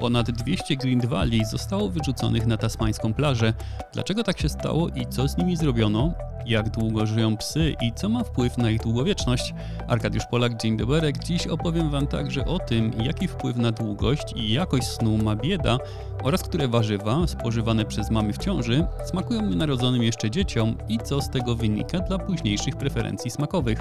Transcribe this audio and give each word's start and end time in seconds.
Ponad 0.00 0.30
200 0.30 0.76
Grindwali 0.76 1.44
zostało 1.44 1.88
wyrzuconych 1.88 2.46
na 2.46 2.56
tasmańską 2.56 3.14
plażę. 3.14 3.52
Dlaczego 3.92 4.22
tak 4.22 4.40
się 4.40 4.48
stało 4.48 4.88
i 4.88 5.06
co 5.06 5.28
z 5.28 5.38
nimi 5.38 5.56
zrobiono? 5.56 6.12
Jak 6.46 6.70
długo 6.70 7.06
żyją 7.06 7.36
psy 7.36 7.74
i 7.80 7.92
co 7.92 8.08
ma 8.08 8.24
wpływ 8.24 8.58
na 8.58 8.70
ich 8.70 8.82
długowieczność? 8.82 9.54
Arkadiusz 9.88 10.26
Polak, 10.30 10.56
dzień 10.56 10.76
dobry. 10.76 11.12
Dziś 11.24 11.46
opowiem 11.46 11.90
Wam 11.90 12.06
także 12.06 12.44
o 12.44 12.58
tym, 12.58 12.92
jaki 13.02 13.28
wpływ 13.28 13.56
na 13.56 13.72
długość 13.72 14.32
i 14.36 14.52
jakość 14.52 14.86
snu 14.86 15.18
ma 15.18 15.36
bieda 15.36 15.78
oraz 16.22 16.42
które 16.42 16.68
warzywa 16.68 17.26
spożywane 17.26 17.84
przez 17.84 18.10
mamy 18.10 18.32
w 18.32 18.38
ciąży 18.38 18.86
smakują 19.04 19.42
nienarodzonym 19.42 20.02
jeszcze 20.02 20.30
dzieciom 20.30 20.76
i 20.88 20.98
co 20.98 21.20
z 21.20 21.30
tego 21.30 21.54
wynika 21.54 22.00
dla 22.00 22.18
późniejszych 22.18 22.76
preferencji 22.76 23.30
smakowych. 23.30 23.78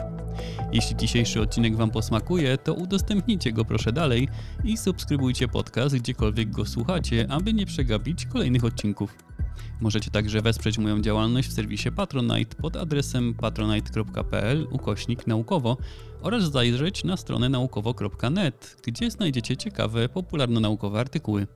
Jeśli 0.73 0.95
dzisiejszy 0.95 1.41
odcinek 1.41 1.75
Wam 1.75 1.91
posmakuje, 1.91 2.57
to 2.57 2.73
udostępnijcie 2.73 3.51
go 3.51 3.65
proszę 3.65 3.91
dalej 3.91 4.27
i 4.63 4.77
subskrybujcie 4.77 5.47
podcast 5.47 5.96
gdziekolwiek 5.96 6.50
go 6.50 6.65
słuchacie, 6.65 7.27
aby 7.29 7.54
nie 7.54 7.65
przegapić 7.65 8.25
kolejnych 8.25 8.63
odcinków. 8.63 9.15
Możecie 9.82 10.11
także 10.11 10.41
wesprzeć 10.41 10.77
moją 10.77 11.01
działalność 11.01 11.50
w 11.50 11.54
serwisie 11.54 11.91
Patronite 11.91 12.55
pod 12.55 12.75
adresem 12.75 13.33
patronite.pl 13.33 14.68
ukośnik 14.71 15.27
naukowo 15.27 15.77
oraz 16.21 16.51
zajrzeć 16.51 17.04
na 17.04 17.18
stronę 17.18 17.49
naukowo.net, 17.49 18.77
gdzie 18.83 19.11
znajdziecie 19.11 19.57
ciekawe, 19.57 20.10
popularno-naukowe 20.10 20.99
artykuły. 20.99 21.47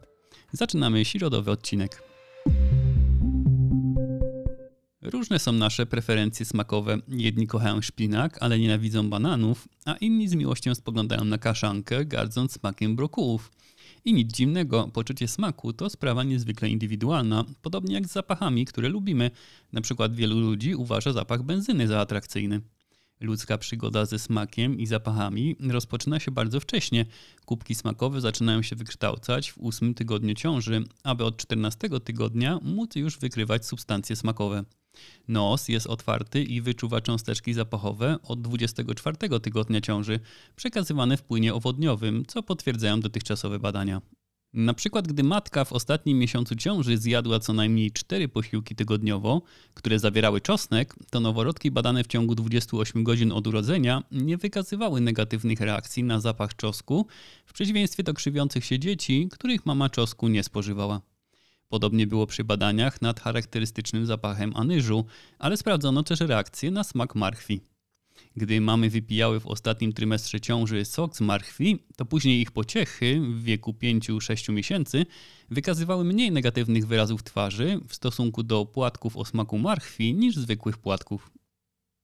Zaczynamy 0.52 1.06
środowy 1.06 1.52
odcinek. 1.52 2.11
Różne 5.02 5.40
są 5.40 5.52
nasze 5.52 5.86
preferencje 5.86 6.46
smakowe. 6.46 6.98
Jedni 7.08 7.48
kochają 7.48 7.82
szpinak, 7.82 8.38
ale 8.42 8.60
nienawidzą 8.60 9.10
bananów, 9.10 9.68
a 9.86 9.94
inni 9.94 10.28
z 10.28 10.36
miłością 10.36 10.76
spoglądają 10.76 11.26
na 11.26 11.38
kaszankę, 11.38 12.06
gardząc 12.06 12.52
smakiem 12.52 12.96
brokułów. 12.96 13.52
I 14.06 14.14
nic 14.14 14.34
dziwnego, 14.34 14.90
poczucie 14.94 15.28
smaku 15.28 15.74
to 15.74 15.90
sprawa 15.90 16.24
niezwykle 16.24 16.70
indywidualna, 16.70 17.46
podobnie 17.62 17.96
jak 17.96 18.08
z 18.08 18.12
zapachami, 18.12 18.66
które 18.66 18.90
lubimy. 18.90 19.32
Na 19.74 19.82
przykład 19.82 20.16
wielu 20.16 20.40
ludzi 20.40 20.76
uważa 20.76 21.14
zapach 21.14 21.44
benzyny 21.44 21.88
za 21.88 22.00
atrakcyjny. 22.00 22.62
Ludzka 23.22 23.58
przygoda 23.58 24.06
ze 24.06 24.20
smakiem 24.20 24.80
i 24.80 24.88
zapachami 24.88 25.56
rozpoczyna 25.70 26.20
się 26.20 26.32
bardzo 26.32 26.60
wcześnie. 26.60 27.06
Kubki 27.46 27.76
smakowe 27.76 28.22
zaczynają 28.22 28.62
się 28.62 28.76
wykształcać 28.76 29.52
w 29.52 29.58
ósmym 29.58 29.94
tygodniu 29.94 30.34
ciąży, 30.36 30.84
aby 31.04 31.24
od 31.24 31.38
14 31.38 31.90
tygodnia 32.04 32.60
móc 32.62 32.96
już 32.96 33.18
wykrywać 33.18 33.66
substancje 33.66 34.16
smakowe. 34.16 34.64
Nos 35.28 35.68
jest 35.68 35.88
otwarty 35.88 36.44
i 36.44 36.62
wyczuwa 36.62 37.02
cząsteczki 37.02 37.54
zapachowe 37.54 38.18
od 38.24 38.42
24 38.42 39.40
tygodnia 39.40 39.82
ciąży, 39.82 40.20
przekazywane 40.56 41.18
w 41.18 41.24
płynie 41.24 41.54
owodniowym, 41.54 42.26
co 42.28 42.44
potwierdzają 42.44 43.00
dotychczasowe 43.00 43.60
badania. 43.60 44.02
Na 44.54 44.74
przykład, 44.74 45.08
gdy 45.08 45.24
matka 45.24 45.66
w 45.66 45.74
ostatnim 45.74 46.20
miesiącu 46.20 46.56
ciąży 46.56 46.98
zjadła 46.98 47.40
co 47.40 47.54
najmniej 47.54 47.92
4 47.92 48.28
posiłki 48.28 48.76
tygodniowo, 48.76 49.42
które 49.74 50.00
zawierały 50.00 50.42
czosnek, 50.42 50.96
to 51.10 51.20
noworodki 51.20 51.72
badane 51.72 52.04
w 52.04 52.08
ciągu 52.08 52.36
28 52.36 53.04
godzin 53.04 53.32
od 53.32 53.48
urodzenia 53.48 54.04
nie 54.12 54.38
wykazywały 54.38 55.02
negatywnych 55.02 55.60
reakcji 55.60 56.04
na 56.04 56.20
zapach 56.20 56.56
czosku, 56.56 57.08
w 57.46 57.54
przeciwieństwie 57.54 58.04
do 58.04 58.14
krzywiących 58.14 58.66
się 58.66 58.80
dzieci, 58.80 59.30
których 59.32 59.66
mama 59.66 59.90
czosku 59.90 60.28
nie 60.28 60.44
spożywała. 60.44 61.02
Podobnie 61.70 62.08
było 62.08 62.28
przy 62.28 62.44
badaniach 62.44 63.02
nad 63.02 63.20
charakterystycznym 63.20 64.06
zapachem 64.06 64.56
anyżu, 64.56 65.06
ale 65.40 65.58
sprawdzono 65.58 66.04
też 66.04 66.20
reakcje 66.20 66.72
na 66.72 66.84
smak 66.84 67.16
marchwi. 67.16 67.71
Gdy 68.36 68.62
mamy 68.62 68.90
wypijały 68.90 69.40
w 69.40 69.48
ostatnim 69.48 69.94
trymestrze 69.94 70.42
ciąży 70.42 70.86
sok 70.86 71.18
z 71.18 71.22
marchwi, 71.22 71.80
to 71.96 72.06
później 72.06 72.42
ich 72.42 72.52
pociechy 72.52 73.22
w 73.22 73.44
wieku 73.44 73.72
5-6 73.72 74.54
miesięcy 74.54 75.06
wykazywały 75.50 76.04
mniej 76.04 76.32
negatywnych 76.32 76.88
wyrazów 76.88 77.24
twarzy 77.24 77.80
w 77.88 77.96
stosunku 77.96 78.44
do 78.44 78.66
płatków 78.66 79.18
o 79.18 79.26
smaku 79.26 79.58
marchwi 79.58 80.14
niż 80.14 80.36
zwykłych 80.36 80.78
płatków. 80.78 81.32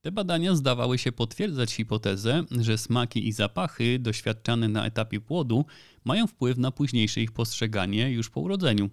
Te 0.02 0.12
badania 0.12 0.56
zdawały 0.56 0.98
się 0.98 1.12
potwierdzać 1.12 1.74
hipotezę, 1.74 2.44
że 2.52 2.78
smaki 2.78 3.28
i 3.28 3.32
zapachy 3.32 4.00
doświadczane 4.00 4.70
na 4.70 4.86
etapie 4.86 5.20
płodu 5.20 5.66
mają 6.06 6.28
wpływ 6.28 6.58
na 6.58 6.72
późniejsze 6.72 7.22
ich 7.22 7.32
postrzeganie 7.32 8.12
już 8.12 8.30
po 8.30 8.42
urodzeniu 8.42 8.90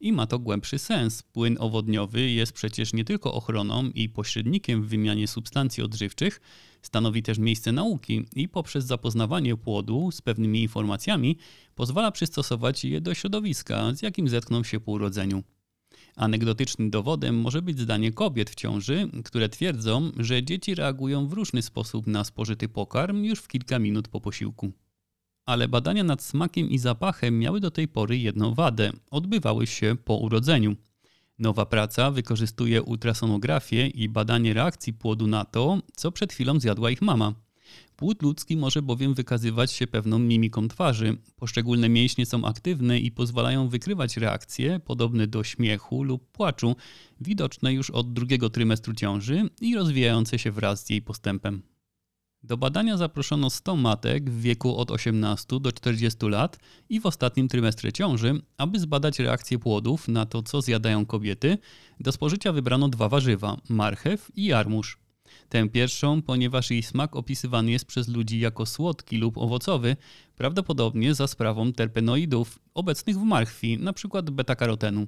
i 0.00 0.12
ma 0.12 0.26
to 0.26 0.38
głębszy 0.38 0.78
sens. 0.78 1.22
Płyn 1.22 1.56
owodniowy 1.60 2.30
jest 2.30 2.52
przecież 2.52 2.92
nie 2.92 3.04
tylko 3.04 3.34
ochroną 3.34 3.90
i 3.94 4.08
pośrednikiem 4.08 4.82
w 4.82 4.88
wymianie 4.88 5.28
substancji 5.28 5.82
odżywczych, 5.82 6.40
stanowi 6.82 7.22
też 7.22 7.38
miejsce 7.38 7.72
nauki 7.72 8.24
i 8.36 8.48
poprzez 8.48 8.84
zapoznawanie 8.84 9.56
płodu 9.56 10.10
z 10.10 10.20
pewnymi 10.20 10.62
informacjami 10.62 11.36
pozwala 11.74 12.10
przystosować 12.10 12.84
je 12.84 13.00
do 13.00 13.14
środowiska, 13.14 13.94
z 13.94 14.02
jakim 14.02 14.28
zetkną 14.28 14.64
się 14.64 14.80
po 14.80 14.92
urodzeniu. 14.92 15.42
Anegdotycznym 16.16 16.90
dowodem 16.90 17.40
może 17.40 17.62
być 17.62 17.80
zdanie 17.80 18.12
kobiet 18.12 18.50
w 18.50 18.54
ciąży, 18.54 19.10
które 19.24 19.48
twierdzą, 19.48 20.12
że 20.16 20.42
dzieci 20.42 20.74
reagują 20.74 21.28
w 21.28 21.32
różny 21.32 21.62
sposób 21.62 22.06
na 22.06 22.24
spożyty 22.24 22.68
pokarm 22.68 23.24
już 23.24 23.38
w 23.38 23.48
kilka 23.48 23.78
minut 23.78 24.08
po 24.08 24.20
posiłku. 24.20 24.72
Ale 25.50 25.68
badania 25.68 26.04
nad 26.04 26.22
smakiem 26.22 26.70
i 26.70 26.78
zapachem 26.78 27.38
miały 27.38 27.60
do 27.60 27.70
tej 27.70 27.88
pory 27.88 28.18
jedną 28.18 28.54
wadę 28.54 28.92
odbywały 29.10 29.66
się 29.66 29.96
po 30.04 30.16
urodzeniu. 30.16 30.76
Nowa 31.38 31.66
praca 31.66 32.10
wykorzystuje 32.10 32.82
ultrasonografię 32.82 33.86
i 33.86 34.08
badanie 34.08 34.54
reakcji 34.54 34.92
płodu 34.92 35.26
na 35.26 35.44
to, 35.44 35.78
co 35.96 36.12
przed 36.12 36.32
chwilą 36.32 36.60
zjadła 36.60 36.90
ich 36.90 37.02
mama. 37.02 37.34
Płód 37.96 38.22
ludzki 38.22 38.56
może 38.56 38.82
bowiem 38.82 39.14
wykazywać 39.14 39.72
się 39.72 39.86
pewną 39.86 40.18
mimiką 40.18 40.68
twarzy. 40.68 41.16
Poszczególne 41.36 41.88
mięśnie 41.88 42.26
są 42.26 42.44
aktywne 42.44 42.98
i 42.98 43.10
pozwalają 43.10 43.68
wykrywać 43.68 44.16
reakcje 44.16 44.80
podobne 44.80 45.26
do 45.26 45.44
śmiechu 45.44 46.02
lub 46.02 46.30
płaczu, 46.32 46.76
widoczne 47.20 47.72
już 47.72 47.90
od 47.90 48.12
drugiego 48.12 48.50
trymestru 48.50 48.94
ciąży 48.94 49.48
i 49.60 49.74
rozwijające 49.74 50.38
się 50.38 50.52
wraz 50.52 50.86
z 50.86 50.90
jej 50.90 51.02
postępem. 51.02 51.62
Do 52.42 52.56
badania 52.56 52.96
zaproszono 52.96 53.50
100 53.50 53.76
matek 53.76 54.30
w 54.30 54.40
wieku 54.40 54.76
od 54.76 54.90
18 54.90 55.60
do 55.60 55.72
40 55.72 56.26
lat 56.26 56.58
i 56.88 57.00
w 57.00 57.06
ostatnim 57.06 57.48
trymestrze 57.48 57.92
ciąży, 57.92 58.42
aby 58.58 58.78
zbadać 58.78 59.18
reakcję 59.18 59.58
płodów 59.58 60.08
na 60.08 60.26
to, 60.26 60.42
co 60.42 60.62
zjadają 60.62 61.06
kobiety. 61.06 61.58
Do 62.00 62.12
spożycia 62.12 62.52
wybrano 62.52 62.88
dwa 62.88 63.08
warzywa 63.08 63.56
marchew 63.68 64.30
i 64.36 64.44
jarmuż. 64.44 64.98
Tę 65.48 65.68
pierwszą, 65.68 66.22
ponieważ 66.22 66.70
jej 66.70 66.82
smak 66.82 67.16
opisywany 67.16 67.70
jest 67.70 67.84
przez 67.84 68.08
ludzi 68.08 68.40
jako 68.40 68.66
słodki 68.66 69.16
lub 69.16 69.38
owocowy, 69.38 69.96
prawdopodobnie 70.36 71.14
za 71.14 71.26
sprawą 71.26 71.72
terpenoidów 71.72 72.58
obecnych 72.74 73.16
w 73.16 73.22
marchwi, 73.22 73.72
np. 73.72 74.22
beta-karotenu. 74.22 75.06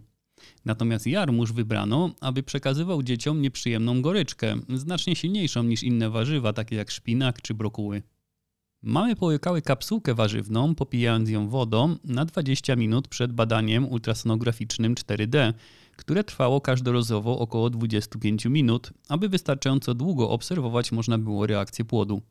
Natomiast 0.64 1.06
jarmuż 1.06 1.52
wybrano, 1.52 2.10
aby 2.20 2.42
przekazywał 2.42 3.02
dzieciom 3.02 3.42
nieprzyjemną 3.42 4.02
goryczkę, 4.02 4.56
znacznie 4.74 5.16
silniejszą 5.16 5.62
niż 5.62 5.82
inne 5.82 6.10
warzywa, 6.10 6.52
takie 6.52 6.76
jak 6.76 6.90
szpinak 6.90 7.42
czy 7.42 7.54
brokuły. 7.54 8.02
Mamy 8.82 9.16
połykały 9.16 9.62
kapsułkę 9.62 10.14
warzywną, 10.14 10.74
popijając 10.74 11.30
ją 11.30 11.48
wodą 11.48 11.96
na 12.04 12.24
20 12.24 12.76
minut 12.76 13.08
przed 13.08 13.32
badaniem 13.32 13.88
ultrasonograficznym 13.88 14.94
4D, 14.94 15.52
które 15.96 16.24
trwało 16.24 16.60
każdorazowo 16.60 17.38
około 17.38 17.70
25 17.70 18.44
minut, 18.44 18.92
aby 19.08 19.28
wystarczająco 19.28 19.94
długo 19.94 20.30
obserwować 20.30 20.92
można 20.92 21.18
było 21.18 21.46
reakcję 21.46 21.84
płodu. 21.84 22.22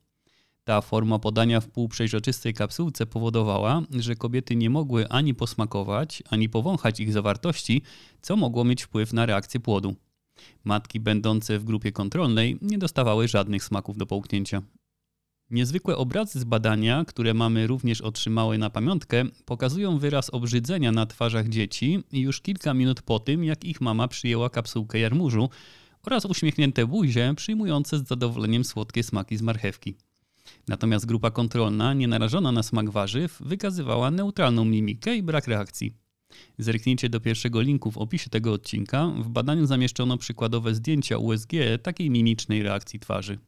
Ta 0.63 0.81
forma 0.81 1.19
podania 1.19 1.61
w 1.61 1.67
półprzeźroczystej 1.67 2.53
kapsułce 2.53 3.05
powodowała, 3.05 3.81
że 3.99 4.15
kobiety 4.15 4.55
nie 4.55 4.69
mogły 4.69 5.09
ani 5.09 5.33
posmakować, 5.33 6.23
ani 6.29 6.49
powąchać 6.49 6.99
ich 6.99 7.13
zawartości, 7.13 7.81
co 8.21 8.35
mogło 8.35 8.63
mieć 8.63 8.83
wpływ 8.83 9.13
na 9.13 9.25
reakcję 9.25 9.59
płodu. 9.59 9.95
Matki 10.63 10.99
będące 10.99 11.59
w 11.59 11.63
grupie 11.63 11.91
kontrolnej 11.91 12.57
nie 12.61 12.77
dostawały 12.77 13.27
żadnych 13.27 13.63
smaków 13.63 13.97
do 13.97 14.05
połknięcia. 14.05 14.61
Niezwykłe 15.49 15.97
obrazy 15.97 16.39
z 16.39 16.43
badania, 16.43 17.05
które 17.07 17.33
mamy 17.33 17.67
również 17.67 18.01
otrzymały 18.01 18.57
na 18.57 18.69
pamiątkę, 18.69 19.25
pokazują 19.45 19.97
wyraz 19.97 20.29
obrzydzenia 20.29 20.91
na 20.91 21.05
twarzach 21.05 21.49
dzieci 21.49 22.03
już 22.11 22.41
kilka 22.41 22.73
minut 22.73 23.01
po 23.01 23.19
tym, 23.19 23.43
jak 23.43 23.63
ich 23.63 23.81
mama 23.81 24.07
przyjęła 24.07 24.49
kapsułkę 24.49 24.99
jarmużu 24.99 25.49
oraz 26.03 26.25
uśmiechnięte 26.25 26.87
buzie 26.87 27.33
przyjmujące 27.35 27.97
z 27.97 28.07
zadowoleniem 28.07 28.65
słodkie 28.65 29.03
smaki 29.03 29.37
z 29.37 29.41
marchewki. 29.41 29.95
Natomiast 30.67 31.05
grupa 31.05 31.31
kontrolna, 31.31 31.93
nie 31.93 32.07
narażona 32.07 32.51
na 32.51 32.63
smak 32.63 32.89
warzyw, 32.89 33.37
wykazywała 33.39 34.11
neutralną 34.11 34.65
mimikę 34.65 35.15
i 35.15 35.23
brak 35.23 35.47
reakcji. 35.47 35.93
Zerknijcie 36.57 37.09
do 37.09 37.19
pierwszego 37.19 37.61
linku 37.61 37.91
w 37.91 37.97
opisie 37.97 38.29
tego 38.29 38.53
odcinka. 38.53 39.07
W 39.07 39.29
badaniu 39.29 39.65
zamieszczono 39.65 40.17
przykładowe 40.17 40.75
zdjęcia 40.75 41.17
USG 41.17 41.51
takiej 41.83 42.09
mimicznej 42.09 42.63
reakcji 42.63 42.99
twarzy. 42.99 43.39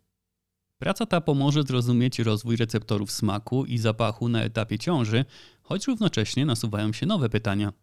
Praca 0.79 1.05
ta 1.05 1.21
pomoże 1.21 1.63
zrozumieć 1.63 2.19
rozwój 2.19 2.55
receptorów 2.55 3.11
smaku 3.11 3.65
i 3.65 3.77
zapachu 3.77 4.29
na 4.29 4.43
etapie 4.43 4.79
ciąży, 4.79 5.25
choć 5.61 5.87
równocześnie 5.87 6.45
nasuwają 6.45 6.93
się 6.93 7.05
nowe 7.05 7.29
pytania. 7.29 7.73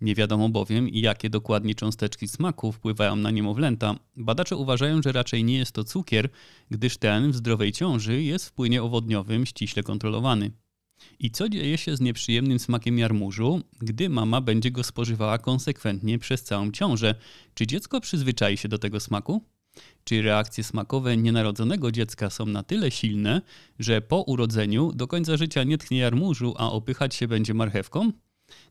Nie 0.00 0.14
wiadomo 0.14 0.48
bowiem, 0.48 0.88
jakie 0.88 1.30
dokładnie 1.30 1.74
cząsteczki 1.74 2.28
smaku 2.28 2.72
wpływają 2.72 3.16
na 3.16 3.30
niemowlęta. 3.30 3.94
Badacze 4.16 4.56
uważają, 4.56 5.02
że 5.02 5.12
raczej 5.12 5.44
nie 5.44 5.58
jest 5.58 5.72
to 5.72 5.84
cukier, 5.84 6.28
gdyż 6.70 6.96
ten 6.96 7.32
w 7.32 7.36
zdrowej 7.36 7.72
ciąży 7.72 8.22
jest 8.22 8.46
w 8.46 8.52
płynie 8.52 8.82
owodniowym 8.82 9.46
ściśle 9.46 9.82
kontrolowany. 9.82 10.50
I 11.18 11.30
co 11.30 11.48
dzieje 11.48 11.78
się 11.78 11.96
z 11.96 12.00
nieprzyjemnym 12.00 12.58
smakiem 12.58 12.98
jarmużu, 12.98 13.60
gdy 13.80 14.08
mama 14.08 14.40
będzie 14.40 14.70
go 14.70 14.84
spożywała 14.84 15.38
konsekwentnie 15.38 16.18
przez 16.18 16.42
całą 16.42 16.70
ciążę? 16.70 17.14
Czy 17.54 17.66
dziecko 17.66 18.00
przyzwyczai 18.00 18.56
się 18.56 18.68
do 18.68 18.78
tego 18.78 19.00
smaku? 19.00 19.42
Czy 20.04 20.22
reakcje 20.22 20.64
smakowe 20.64 21.16
nienarodzonego 21.16 21.92
dziecka 21.92 22.30
są 22.30 22.46
na 22.46 22.62
tyle 22.62 22.90
silne, 22.90 23.42
że 23.78 24.00
po 24.00 24.22
urodzeniu 24.22 24.92
do 24.92 25.06
końca 25.06 25.36
życia 25.36 25.64
nie 25.64 25.78
tchnie 25.78 25.98
jarmużu, 25.98 26.54
a 26.58 26.72
opychać 26.72 27.14
się 27.14 27.28
będzie 27.28 27.54
marchewką? 27.54 28.12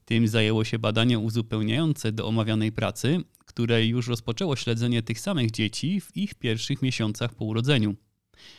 Tym 0.06 0.28
zajęło 0.28 0.64
się 0.64 0.80
badanie 0.80 1.20
uzupełniające 1.20 2.12
do 2.12 2.28
omawianej 2.28 2.72
pracy, 2.72 3.20
które 3.46 3.86
już 3.86 4.08
rozpoczęło 4.08 4.56
śledzenie 4.56 5.04
tych 5.04 5.20
samych 5.20 5.52
dzieci 5.52 6.02
w 6.02 6.18
ich 6.18 6.34
pierwszych 6.36 6.82
miesiącach 6.82 7.34
po 7.36 7.46
urodzeniu. 7.46 7.96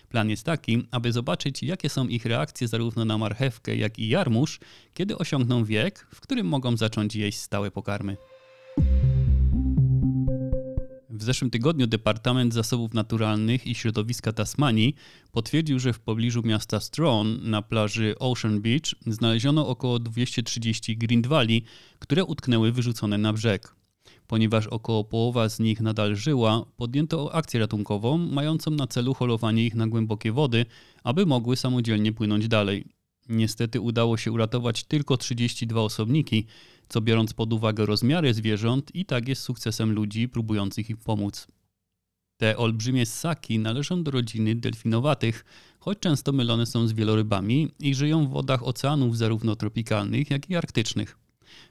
Plan 0.09 0.31
jest 0.31 0.45
taki, 0.45 0.87
aby 0.91 1.13
zobaczyć, 1.13 1.63
jakie 1.63 1.89
są 1.89 2.09
ich 2.09 2.27
reakcje 2.27 2.69
zarówno 2.69 3.05
na 3.05 3.19
marchewkę, 3.19 3.77
jak 3.77 3.99
i 3.99 4.09
jarmuż, 4.09 4.61
kiedy 4.95 5.19
osiągną 5.19 5.65
wiek, 5.65 6.07
w 6.15 6.21
którym 6.21 6.47
mogą 6.47 6.77
zacząć 6.77 7.17
jeść 7.17 7.39
stałe 7.39 7.71
pokarmy. 7.71 8.17
W 11.17 11.23
zeszłym 11.23 11.51
tygodniu 11.51 11.87
Departament 11.87 12.55
Zasobów 12.55 12.95
Naturalnych 12.95 13.67
i 13.67 13.75
Środowiska 13.75 14.33
Tasmanii 14.33 14.95
potwierdził, 15.33 15.79
że 15.79 15.93
w 15.93 16.01
pobliżu 16.01 16.43
miasta 16.43 16.81
Strawn 16.81 17.29
na 17.43 17.63
plaży 17.63 18.15
Ocean 18.19 18.61
Beach 18.61 18.95
znaleziono 19.07 19.69
około 19.69 19.99
230 19.99 20.97
grindwali, 20.97 21.65
które 21.99 22.25
utknęły 22.25 22.73
wyrzucone 22.73 23.19
na 23.19 23.33
brzeg. 23.33 23.75
Ponieważ 24.27 24.67
około 24.67 25.05
połowa 25.05 25.49
z 25.49 25.61
nich 25.61 25.81
nadal 25.81 26.17
żyła, 26.17 26.67
podjęto 26.77 27.35
akcję 27.35 27.61
ratunkową 27.61 28.19
mającą 28.19 28.71
na 28.71 28.87
celu 28.87 29.15
holowanie 29.15 29.67
ich 29.67 29.75
na 29.75 29.87
głębokie 29.87 30.33
wody, 30.33 30.67
aby 31.05 31.27
mogły 31.27 31.57
samodzielnie 31.57 32.13
płynąć 32.13 32.49
dalej. 32.49 32.85
Niestety 33.29 33.81
udało 33.81 34.17
się 34.17 34.33
uratować 34.33 34.85
tylko 34.85 35.17
32 35.17 35.81
osobniki, 35.81 36.47
co 36.89 37.01
biorąc 37.01 37.35
pod 37.35 37.53
uwagę 37.53 37.87
rozmiary 37.87 38.35
zwierząt 38.35 38.95
i 38.95 39.05
tak 39.05 39.29
jest 39.29 39.43
sukcesem 39.43 39.93
ludzi 39.93 40.29
próbujących 40.29 40.91
im 40.91 40.97
pomóc. 40.97 41.47
Te 42.37 42.57
olbrzymie 42.57 43.07
ssaki 43.07 43.59
należą 43.59 44.03
do 44.03 44.11
rodziny 44.11 44.55
delfinowatych, 44.55 45.45
choć 45.81 45.99
często 45.99 46.33
mylone 46.33 46.67
są 46.67 46.89
z 46.89 46.93
wielorybami 46.93 47.69
i 47.81 47.95
żyją 47.95 48.27
w 48.27 48.31
wodach 48.31 48.63
oceanów 48.63 49.17
zarówno 49.17 49.57
tropikalnych, 49.57 50.31
jak 50.31 50.51
i 50.51 50.57
arktycznych. 50.57 51.19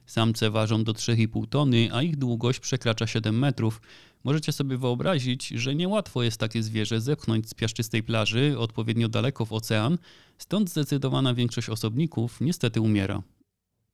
Samce 0.06 0.52
ważą 0.52 0.84
do 0.84 0.94
3,5 0.94 1.48
tony, 1.50 1.90
a 1.92 2.02
ich 2.02 2.18
długość 2.18 2.60
przekracza 2.60 3.08
7 3.08 3.40
metrów. 3.40 3.82
Możecie 4.24 4.52
sobie 4.52 4.78
wyobrazić, 4.78 5.48
że 5.48 5.76
niełatwo 5.76 6.24
jest 6.24 6.38
takie 6.38 6.64
zwierzę 6.64 7.02
zepchnąć 7.02 7.50
z 7.50 7.54
piaszczystej 7.54 8.04
plaży 8.04 8.56
odpowiednio 8.60 9.10
daleko 9.10 9.46
w 9.46 9.54
ocean, 9.54 9.98
stąd 10.38 10.70
zdecydowana 10.70 11.34
większość 11.34 11.70
osobników 11.70 12.42
niestety 12.42 12.82
umiera. 12.82 13.22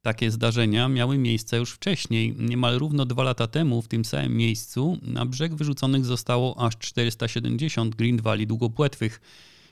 Takie 0.01 0.31
zdarzenia 0.31 0.89
miały 0.89 1.18
miejsce 1.18 1.57
już 1.57 1.71
wcześniej. 1.71 2.36
Niemal 2.39 2.77
równo 2.77 3.06
dwa 3.06 3.24
lata 3.24 3.48
temu 3.48 3.81
w 3.81 3.88
tym 3.88 4.06
samym 4.06 4.38
miejscu 4.38 4.98
na 5.01 5.25
brzeg 5.25 5.56
wyrzuconych 5.56 6.06
zostało 6.06 6.65
aż 6.65 6.77
470 6.77 7.95
grindwali 7.95 8.48
długopłetwych, 8.48 9.21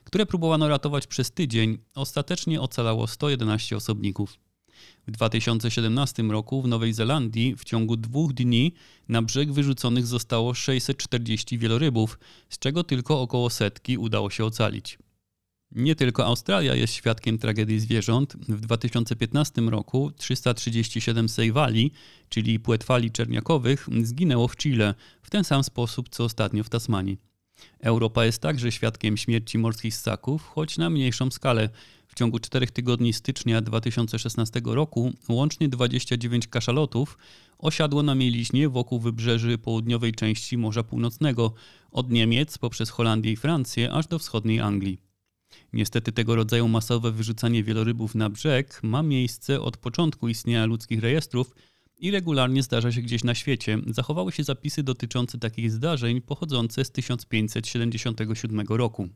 które 0.03 0.25
próbowano 0.25 0.67
ratować 0.67 1.07
przez 1.07 1.31
tydzień. 1.31 1.77
Ostatecznie 1.95 2.61
ocalało 2.61 3.07
111 3.07 3.77
osobników. 3.77 4.37
W 5.07 5.11
2017 5.11 6.23
roku 6.23 6.61
w 6.61 6.67
Nowej 6.67 6.93
Zelandii 6.93 7.55
w 7.55 7.63
ciągu 7.63 7.97
dwóch 7.97 8.33
dni 8.33 8.73
na 9.07 9.21
brzeg 9.21 9.51
wyrzuconych 9.51 10.07
zostało 10.07 10.53
640 10.53 11.57
wielorybów, 11.57 12.19
z 12.49 12.59
czego 12.59 12.83
tylko 12.83 13.21
około 13.21 13.49
setki 13.49 13.97
udało 13.97 14.29
się 14.29 14.45
ocalić. 14.45 14.97
Nie 15.71 15.95
tylko 15.95 16.25
Australia 16.25 16.75
jest 16.75 16.94
świadkiem 16.94 17.38
tragedii 17.38 17.80
zwierząt. 17.80 18.36
W 18.36 18.60
2015 18.60 19.62
roku 19.62 20.12
337 20.18 21.30
sejwali, 21.30 21.92
czyli 22.30 22.60
płetwali 22.60 23.12
czerniakowych, 23.12 23.88
zginęło 24.04 24.48
w 24.48 24.56
Chile 24.56 24.95
w 25.21 25.30
ten 25.30 25.44
sam 25.44 25.63
sposób 25.63 26.10
co 26.10 26.24
ostatnio 26.24 26.63
w 26.63 26.69
Tasmanii. 26.69 27.18
Europa 27.80 28.25
jest 28.25 28.42
także 28.42 28.71
świadkiem 28.71 29.18
śmierci 29.18 29.57
morskich 29.57 29.95
ssaków, 29.95 30.44
choć 30.44 30.77
na 30.77 30.89
mniejszą 30.89 31.31
skalę. 31.31 31.69
W 32.07 32.15
ciągu 32.15 32.39
czterech 32.39 32.72
tygodni 32.72 33.13
stycznia 33.13 33.62
2016 33.62 34.62
roku 34.65 35.13
łącznie 35.30 35.69
29 35.69 36.48
kaszalotów 36.48 37.18
osiadło 37.57 38.04
na 38.04 38.15
mieliźnie 38.15 38.69
wokół 38.69 39.00
wybrzeży 39.00 39.57
południowej 39.57 40.13
części 40.13 40.57
Morza 40.57 40.83
Północnego, 40.83 41.54
od 41.92 42.12
Niemiec 42.12 42.57
poprzez 42.57 42.89
Holandię 42.89 43.31
i 43.31 43.36
Francję 43.36 43.92
aż 43.92 44.07
do 44.07 44.19
wschodniej 44.19 44.60
Anglii. 44.60 45.08
Niestety 45.74 46.12
tego 46.12 46.36
rodzaju 46.36 46.68
masowe 46.68 47.12
wyrzucanie 47.12 47.63
wielorybów 47.63 48.16
na 48.16 48.30
brzeg 48.30 48.80
ma 48.83 49.04
miejsce 49.04 49.62
od 49.62 49.77
początku 49.77 50.27
istnienia 50.27 50.66
ludzkich 50.66 51.00
rejestrów 51.00 51.56
i 52.00 52.12
regularnie 52.12 52.63
zdarza 52.63 52.92
się 52.92 53.01
gdzieś 53.01 53.24
na 53.24 53.36
świecie. 53.36 53.77
Zachowały 53.88 54.31
się 54.31 54.44
zapisy 54.44 54.83
dotyczące 54.83 55.38
takich 55.38 55.71
zdarzeń 55.71 56.21
pochodzące 56.21 56.86
z 56.86 56.92
1577 56.92 58.68
roku. 58.69 59.10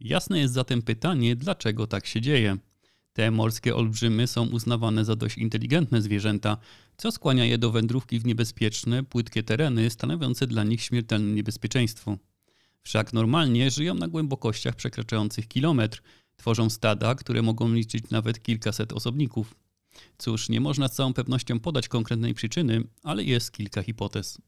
Jasne 0.00 0.38
jest 0.38 0.54
zatem 0.54 0.82
pytanie, 0.82 1.36
dlaczego 1.36 1.86
tak 1.86 2.06
się 2.06 2.20
dzieje. 2.20 2.56
Te 3.12 3.30
morskie 3.30 3.76
olbrzymy 3.76 4.26
są 4.26 4.46
uznawane 4.46 5.04
za 5.04 5.16
dość 5.16 5.38
inteligentne 5.38 6.02
zwierzęta, 6.02 6.56
co 6.96 7.12
skłania 7.12 7.44
je 7.44 7.58
do 7.58 7.70
wędrówki 7.70 8.20
w 8.20 8.24
niebezpieczne, 8.24 9.02
płytkie 9.04 9.42
tereny, 9.42 9.90
stanowiące 9.90 10.46
dla 10.46 10.64
nich 10.64 10.82
śmiertelne 10.82 11.32
niebezpieczeństwo. 11.32 12.16
Wszak 12.82 13.12
normalnie 13.12 13.70
żyją 13.70 13.94
na 13.94 14.08
głębokościach 14.08 14.74
przekraczających 14.74 15.48
kilometr, 15.48 16.02
tworzą 16.36 16.70
stada, 16.70 17.14
które 17.14 17.42
mogą 17.42 17.72
liczyć 17.72 18.10
nawet 18.10 18.42
kilkaset 18.42 18.92
osobników. 18.92 19.54
Cóż, 20.18 20.48
nie 20.48 20.60
można 20.60 20.88
z 20.88 20.94
całą 20.94 21.14
pewnością 21.14 21.60
podać 21.60 21.88
konkretnej 21.88 22.34
przyczyny, 22.34 22.84
ale 23.02 23.24
jest 23.24 23.52
kilka 23.52 23.82
hipotez. 23.82 24.38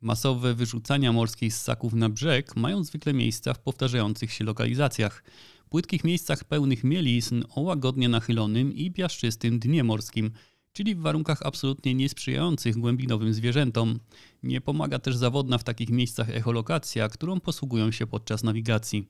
Masowe 0.00 0.54
wyrzucania 0.54 1.12
morskich 1.12 1.54
ssaków 1.54 1.92
na 1.92 2.08
brzeg 2.08 2.56
mają 2.56 2.84
zwykle 2.84 3.12
miejsca 3.12 3.54
w 3.54 3.58
powtarzających 3.58 4.32
się 4.32 4.44
lokalizacjach, 4.44 5.24
płytkich 5.68 6.04
miejscach 6.04 6.44
pełnych 6.44 6.84
mielizn 6.84 7.44
o 7.54 7.60
łagodnie 7.60 8.08
nachylonym 8.08 8.72
i 8.72 8.90
piaszczystym 8.90 9.58
dnie 9.58 9.84
morskim, 9.84 10.30
czyli 10.72 10.94
w 10.94 11.00
warunkach 11.00 11.42
absolutnie 11.42 11.94
niesprzyjających 11.94 12.76
głębinowym 12.76 13.34
zwierzętom. 13.34 13.98
Nie 14.42 14.60
pomaga 14.60 14.98
też 14.98 15.16
zawodna 15.16 15.58
w 15.58 15.64
takich 15.64 15.90
miejscach 15.90 16.30
echolokacja, 16.30 17.08
którą 17.08 17.40
posługują 17.40 17.90
się 17.90 18.06
podczas 18.06 18.42
nawigacji. 18.42 19.08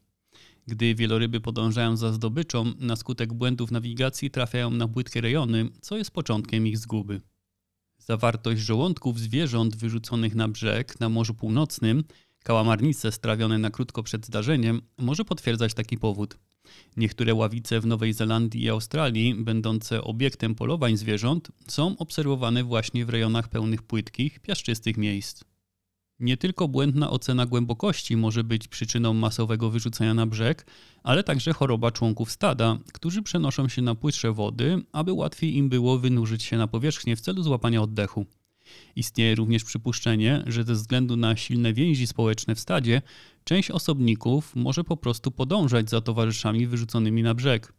Gdy 0.66 0.94
wieloryby 0.94 1.40
podążają 1.40 1.96
za 1.96 2.12
zdobyczą, 2.12 2.72
na 2.78 2.96
skutek 2.96 3.32
błędów 3.32 3.70
nawigacji 3.70 4.30
trafiają 4.30 4.70
na 4.70 4.88
płytkie 4.88 5.20
rejony, 5.20 5.68
co 5.80 5.96
jest 5.96 6.10
początkiem 6.10 6.66
ich 6.66 6.78
zguby. 6.78 7.20
Zawartość 7.98 8.62
żołądków 8.62 9.20
zwierząt 9.20 9.76
wyrzuconych 9.76 10.34
na 10.34 10.48
brzeg 10.48 11.00
na 11.00 11.08
Morzu 11.08 11.34
Północnym, 11.34 12.04
kałamarnice 12.44 13.12
strawione 13.12 13.58
na 13.58 13.70
krótko 13.70 14.02
przed 14.02 14.26
zdarzeniem, 14.26 14.82
może 14.98 15.24
potwierdzać 15.24 15.74
taki 15.74 15.98
powód. 15.98 16.38
Niektóre 16.96 17.34
ławice 17.34 17.80
w 17.80 17.86
Nowej 17.86 18.12
Zelandii 18.12 18.62
i 18.62 18.70
Australii, 18.70 19.34
będące 19.34 20.04
obiektem 20.04 20.54
polowań 20.54 20.96
zwierząt, 20.96 21.48
są 21.68 21.96
obserwowane 21.98 22.64
właśnie 22.64 23.06
w 23.06 23.08
rejonach 23.08 23.48
pełnych 23.48 23.82
płytkich, 23.82 24.40
piaszczystych 24.40 24.96
miejsc. 24.96 25.44
Nie 26.20 26.36
tylko 26.36 26.68
błędna 26.68 27.10
ocena 27.10 27.46
głębokości 27.46 28.16
może 28.16 28.44
być 28.44 28.68
przyczyną 28.68 29.14
masowego 29.14 29.70
wyrzucenia 29.70 30.14
na 30.14 30.26
brzeg, 30.26 30.66
ale 31.02 31.24
także 31.24 31.52
choroba 31.52 31.90
członków 31.90 32.30
stada, 32.30 32.78
którzy 32.92 33.22
przenoszą 33.22 33.68
się 33.68 33.82
na 33.82 33.94
płytsze 33.94 34.32
wody, 34.32 34.82
aby 34.92 35.12
łatwiej 35.12 35.56
im 35.56 35.68
było 35.68 35.98
wynurzyć 35.98 36.42
się 36.42 36.56
na 36.56 36.66
powierzchnię 36.66 37.16
w 37.16 37.20
celu 37.20 37.42
złapania 37.42 37.82
oddechu. 37.82 38.26
Istnieje 38.96 39.34
również 39.34 39.64
przypuszczenie, 39.64 40.42
że 40.46 40.64
ze 40.64 40.74
względu 40.74 41.16
na 41.16 41.36
silne 41.36 41.72
więzi 41.72 42.06
społeczne 42.06 42.54
w 42.54 42.60
stadzie, 42.60 43.02
część 43.44 43.70
osobników 43.70 44.56
może 44.56 44.84
po 44.84 44.96
prostu 44.96 45.30
podążać 45.30 45.90
za 45.90 46.00
towarzyszami 46.00 46.66
wyrzuconymi 46.66 47.22
na 47.22 47.34
brzeg. 47.34 47.72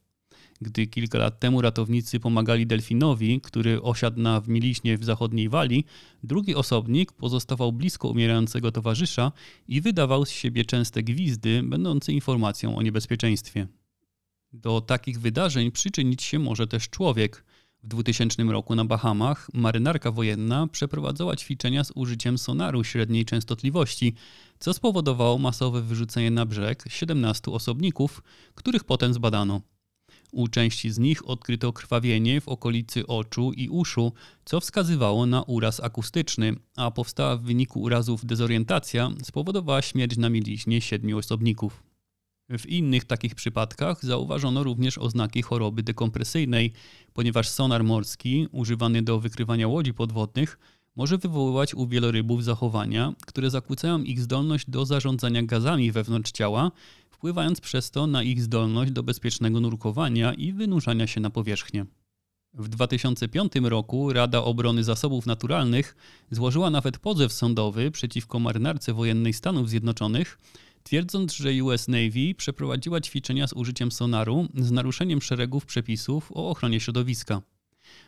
Gdy 0.62 0.88
kilka 0.88 1.18
lat 1.18 1.40
temu 1.40 1.62
ratownicy 1.62 2.20
pomagali 2.20 2.68
delfinowi, 2.68 3.42
który 3.42 3.82
osiadł 3.82 4.20
na 4.20 4.42
mieliśnie 4.48 4.98
w 4.98 5.04
zachodniej 5.04 5.50
Walii, 5.50 5.86
drugi 6.24 6.56
osobnik 6.56 7.12
pozostawał 7.12 7.74
blisko 7.74 8.08
umierającego 8.08 8.72
towarzysza 8.72 9.32
i 9.68 9.82
wydawał 9.82 10.26
z 10.26 10.30
siebie 10.30 10.66
częste 10.66 11.04
gwizdy, 11.04 11.62
będące 11.64 12.12
informacją 12.14 12.76
o 12.76 12.82
niebezpieczeństwie. 12.82 13.68
Do 14.54 14.82
takich 14.82 15.20
wydarzeń 15.20 15.72
przyczynić 15.72 16.24
się 16.24 16.40
może 16.40 16.68
też 16.68 16.90
człowiek– 16.90 17.44
w 17.84 17.88
2000 17.88 18.44
roku 18.44 18.76
na 18.76 18.86
Bahamach 18.86 19.50
marynarka 19.54 20.12
wojenna 20.12 20.68
przeprowadzała 20.68 21.36
ćwiczenia 21.36 21.84
z 21.84 21.92
użyciem 21.96 22.38
sonaru 22.38 22.84
średniej 22.84 23.26
częstotliwości, 23.26 24.16
co 24.60 24.74
spowodowało 24.74 25.38
masowe 25.38 25.82
wyrzucenie 25.82 26.32
na 26.32 26.46
brzeg 26.46 26.84
17 26.88 27.52
osobników, 27.52 28.24
których 28.56 28.84
potem 28.84 29.14
zbadano. 29.14 29.62
U 30.32 30.48
części 30.48 30.92
z 30.92 31.00
nich 31.00 31.30
odkryto 31.30 31.74
krwawienie 31.74 32.42
w 32.42 32.48
okolicy 32.48 33.08
oczu 33.08 33.52
i 33.52 33.70
uszu, 33.70 34.14
co 34.46 34.60
wskazywało 34.60 35.26
na 35.26 35.44
uraz 35.44 35.80
akustyczny, 35.80 36.56
a 36.76 36.92
powstała 36.92 37.38
w 37.38 37.42
wyniku 37.42 37.82
urazów 37.82 38.26
dezorientacja 38.26 39.12
spowodowała 39.24 39.82
śmierć 39.82 40.18
na 40.18 40.30
mieliźnie 40.30 40.82
siedmiu 40.82 41.18
osobników. 41.18 41.89
W 42.58 42.66
innych 42.66 43.06
takich 43.06 43.36
przypadkach 43.36 44.06
zauważono 44.06 44.64
również 44.64 44.98
oznaki 44.98 45.42
choroby 45.42 45.84
dekompresyjnej, 45.84 46.74
ponieważ 47.14 47.50
sonar 47.50 47.84
morski, 47.84 48.48
używany 48.52 49.02
do 49.02 49.20
wykrywania 49.20 49.68
łodzi 49.68 49.94
podwodnych, 49.94 50.60
może 50.96 51.18
wywoływać 51.18 51.76
u 51.76 51.88
wielorybów 51.88 52.44
zachowania, 52.44 53.14
które 53.28 53.50
zakłócają 53.50 54.04
ich 54.04 54.22
zdolność 54.22 54.70
do 54.70 54.86
zarządzania 54.86 55.44
gazami 55.44 55.92
wewnątrz 55.92 56.32
ciała, 56.32 56.72
wpływając 57.10 57.62
przez 57.62 57.92
to 57.92 58.08
na 58.08 58.24
ich 58.24 58.42
zdolność 58.42 58.92
do 58.92 59.04
bezpiecznego 59.04 59.60
nurkowania 59.60 60.34
i 60.34 60.54
wynurzania 60.54 61.08
się 61.08 61.22
na 61.22 61.30
powierzchnię. 61.30 61.86
W 62.54 62.68
2005 62.68 63.54
roku 63.64 64.14
Rada 64.14 64.44
Obrony 64.44 64.84
Zasobów 64.84 65.26
Naturalnych 65.26 65.96
złożyła 66.32 66.70
nawet 66.70 66.98
pozew 66.98 67.34
sądowy 67.34 67.92
przeciwko 67.92 68.40
marynarce 68.40 68.94
wojennej 68.94 69.34
Stanów 69.34 69.70
Zjednoczonych, 69.70 70.38
twierdząc, 70.90 71.36
że 71.36 71.64
US 71.64 71.88
Navy 71.88 72.36
przeprowadziła 72.38 73.02
ćwiczenia 73.02 73.48
z 73.48 73.54
użyciem 73.54 73.92
sonaru 73.92 74.48
z 74.56 74.72
naruszeniem 74.72 75.22
szeregów 75.22 75.66
przepisów 75.66 76.32
o 76.32 76.50
ochronie 76.50 76.80
środowiska. 76.80 77.42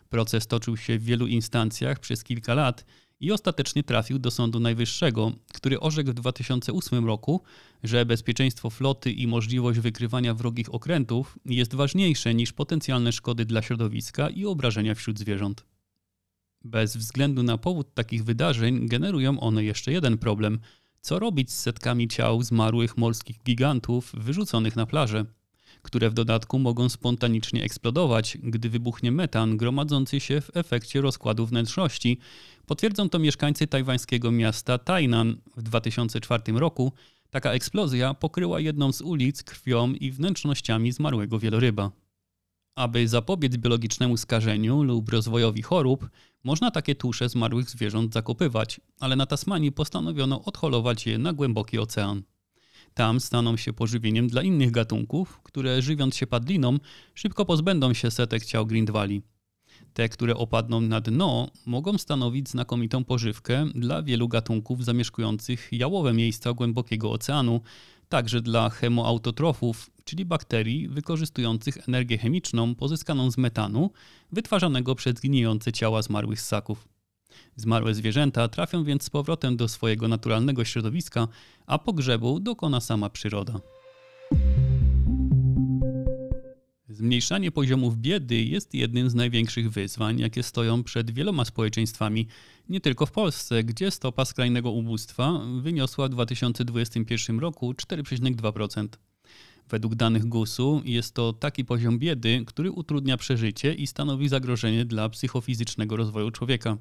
Proces 0.10 0.48
toczył 0.48 0.78
się 0.78 1.00
w 1.00 1.04
wielu 1.04 1.28
instancjach 1.28 2.00
przez 2.00 2.24
kilka 2.24 2.54
lat 2.54 2.86
i 3.20 3.32
ostatecznie 3.32 3.84
trafił 3.84 4.20
do 4.20 4.32
Sądu 4.32 4.60
Najwyższego, 4.60 5.32
który 5.54 5.80
orzekł 5.80 6.10
w 6.10 6.14
2008 6.14 7.06
roku, 7.06 7.42
że 7.84 8.06
bezpieczeństwo 8.06 8.70
floty 8.70 9.12
i 9.12 9.28
możliwość 9.28 9.80
wykrywania 9.80 10.34
wrogich 10.34 10.74
okrętów 10.74 11.40
jest 11.46 11.76
ważniejsze 11.76 12.34
niż 12.34 12.54
potencjalne 12.54 13.12
szkody 13.12 13.46
dla 13.46 13.62
środowiska 13.62 14.30
i 14.30 14.46
obrażenia 14.46 14.96
wśród 14.96 15.20
zwierząt. 15.20 15.66
Bez 16.64 16.98
względu 16.98 17.44
na 17.44 17.58
powód 17.58 17.94
takich 17.94 18.24
wydarzeń 18.24 18.88
generują 18.88 19.40
one 19.40 19.64
jeszcze 19.64 19.92
jeden 19.92 20.18
problem– 20.18 20.60
co 21.02 21.20
robić 21.20 21.52
z 21.52 21.60
setkami 21.60 22.08
ciał 22.08 22.44
zmarłych 22.44 22.98
morskich 22.98 23.44
gigantów 23.44 24.12
wyrzuconych 24.14 24.76
na 24.76 24.86
plażę, 24.86 25.26
które 25.82 26.10
w 26.10 26.14
dodatku 26.14 26.60
mogą 26.60 26.90
spontanicznie 26.90 27.64
eksplodować, 27.64 28.38
gdy 28.44 28.70
wybuchnie 28.70 29.12
metan 29.12 29.58
gromadzący 29.58 30.20
się 30.20 30.42
w 30.42 30.58
efekcie 30.58 31.02
rozkładu 31.02 31.46
wnętrzności. 31.46 32.18
Potwierdzą 32.66 33.10
to 33.10 33.20
mieszkańcy 33.20 33.68
tajwańskiego 33.68 34.32
miasta 34.32 34.78
Tainan 34.78 35.38
w 35.58 35.64
2004 35.64 36.44
roku. 36.54 36.92
Taka 37.30 37.52
eksplozja 37.52 38.14
pokryła 38.14 38.60
jedną 38.60 38.94
z 38.94 39.02
ulic 39.02 39.44
krwią 39.44 39.94
i 39.94 40.12
wnętrznościami 40.12 40.92
zmarłego 40.92 41.40
wieloryba. 41.40 41.92
Aby 42.76 43.08
zapobiec 43.08 43.58
biologicznemu 43.58 44.18
skażeniu 44.18 44.84
lub 44.84 45.10
rozwojowi 45.10 45.62
chorób, 45.62 46.10
można 46.44 46.72
takie 46.72 46.96
tusze 46.96 47.30
zmarłych 47.30 47.70
zwierząt 47.70 48.14
zakopywać, 48.14 48.82
ale 49.00 49.16
na 49.16 49.26
Tasmanii 49.26 49.72
postanowiono 49.72 50.44
odholować 50.44 51.08
je 51.08 51.18
na 51.18 51.34
głęboki 51.34 51.80
ocean. 51.80 52.24
Tam 52.94 53.20
staną 53.20 53.58
się 53.58 53.74
pożywieniem 53.74 54.28
dla 54.28 54.42
innych 54.42 54.72
gatunków, 54.72 55.40
które 55.44 55.82
żywiąc 55.82 56.16
się 56.16 56.28
padliną, 56.28 56.78
szybko 57.16 57.46
pozbędą 57.46 57.94
się 57.94 58.12
setek 58.12 58.46
ciał 58.46 58.66
Grindwali. 58.66 59.22
Te, 59.94 60.10
które 60.10 60.36
opadną 60.36 60.82
na 60.82 61.02
dno, 61.02 61.48
mogą 61.66 61.98
stanowić 61.98 62.50
znakomitą 62.50 63.04
pożywkę 63.04 63.66
dla 63.76 64.04
wielu 64.04 64.28
gatunków 64.28 64.86
zamieszkujących 64.86 65.70
jałowe 65.72 66.14
miejsca 66.14 66.54
głębokiego 66.54 67.12
oceanu, 67.12 67.62
także 68.12 68.42
dla 68.42 68.70
chemoautotrofów, 68.70 69.90
czyli 70.04 70.26
bakterii 70.26 70.88
wykorzystujących 70.88 71.88
energię 71.88 72.18
chemiczną 72.18 72.76
pozyskaną 72.76 73.32
z 73.32 73.38
metanu, 73.38 73.92
wytwarzanego 74.32 74.96
przez 74.96 75.14
gnijące 75.14 75.72
ciała 75.72 76.02
zmarłych 76.02 76.42
ssaków. 76.42 76.88
Zmarłe 77.56 77.94
zwierzęta 77.94 78.48
trafią 78.48 78.84
więc 78.84 79.04
z 79.04 79.10
powrotem 79.10 79.58
do 79.58 79.68
swojego 79.68 80.08
naturalnego 80.08 80.66
środowiska, 80.66 81.28
a 81.66 81.78
pogrzebu 81.80 82.40
dokona 82.40 82.82
sama 82.82 83.10
przyroda. 83.10 83.60
Zmniejszanie 87.02 87.52
poziomów 87.52 87.98
biedy 87.98 88.44
jest 88.44 88.74
jednym 88.74 89.10
z 89.10 89.16
największych 89.16 89.72
wyzwań, 89.72 90.20
jakie 90.20 90.44
stoją 90.44 90.84
przed 90.84 91.12
wieloma 91.12 91.46
społeczeństwami, 91.46 92.28
nie 92.70 92.82
tylko 92.82 93.06
w 93.06 93.12
Polsce, 93.12 93.64
gdzie 93.64 93.92
stopa 93.92 94.26
skrajnego 94.26 94.72
ubóstwa 94.72 95.42
wyniosła 95.62 96.08
w 96.08 96.10
2021 96.10 97.40
roku 97.40 97.72
4,2%. 97.74 98.88
Według 99.70 99.96
danych 99.96 100.26
GUS-u 100.26 100.82
jest 100.86 101.14
to 101.14 101.34
taki 101.34 101.66
poziom 101.66 102.00
biedy, 102.00 102.44
który 102.46 102.72
utrudnia 102.72 103.18
przeżycie 103.18 103.74
i 103.74 103.88
stanowi 103.88 104.30
zagrożenie 104.30 104.86
dla 104.86 105.10
psychofizycznego 105.10 105.96
rozwoju 105.96 106.32
człowieka. 106.32 106.78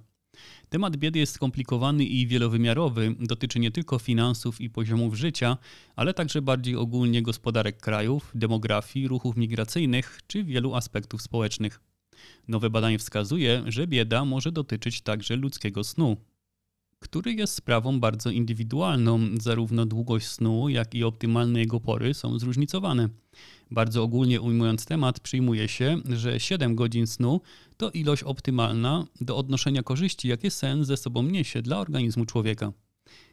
Temat 0.69 0.97
biedy 0.97 1.19
jest 1.19 1.35
skomplikowany 1.35 2.05
i 2.05 2.27
wielowymiarowy, 2.27 3.15
dotyczy 3.21 3.61
nie 3.61 3.71
tylko 3.71 3.99
finansów 3.99 4.61
i 4.61 4.71
poziomów 4.71 5.15
życia, 5.15 5.57
ale 5.97 6.15
także 6.15 6.43
bardziej 6.43 6.77
ogólnie 6.77 7.23
gospodarek 7.23 7.81
krajów, 7.81 8.31
demografii, 8.35 9.09
ruchów 9.09 9.37
migracyjnych 9.37 10.21
czy 10.27 10.45
wielu 10.45 10.75
aspektów 10.75 11.23
społecznych. 11.23 11.81
Nowe 12.49 12.71
badanie 12.71 12.99
wskazuje, 12.99 13.63
że 13.67 13.87
bieda 13.87 14.25
może 14.25 14.53
dotyczyć 14.53 15.01
także 15.01 15.37
ludzkiego 15.37 15.85
snu 15.85 16.17
który 17.11 17.33
jest 17.33 17.55
sprawą 17.55 18.01
bardzo 18.01 18.31
indywidualną. 18.31 19.21
Zarówno 19.41 19.87
długość 19.87 20.27
snu, 20.27 20.69
jak 20.69 20.95
i 20.95 21.05
optymalne 21.05 21.61
jego 21.61 21.81
pory 21.81 22.15
są 22.15 22.39
zróżnicowane. 22.39 23.09
Bardzo 23.71 24.03
ogólnie 24.03 24.41
ujmując 24.41 24.85
temat, 24.85 25.21
przyjmuje 25.21 25.69
się, 25.69 25.99
że 26.09 26.41
7 26.41 26.75
godzin 26.75 27.07
snu 27.07 27.41
to 27.77 27.91
ilość 27.91 28.23
optymalna 28.23 29.07
do 29.21 29.37
odnoszenia 29.37 29.83
korzyści, 29.83 30.29
jakie 30.29 30.51
sen 30.51 30.85
ze 30.85 30.97
sobą 30.97 31.23
niesie 31.23 31.63
dla 31.63 31.79
organizmu 31.79 32.27
człowieka. 32.27 32.73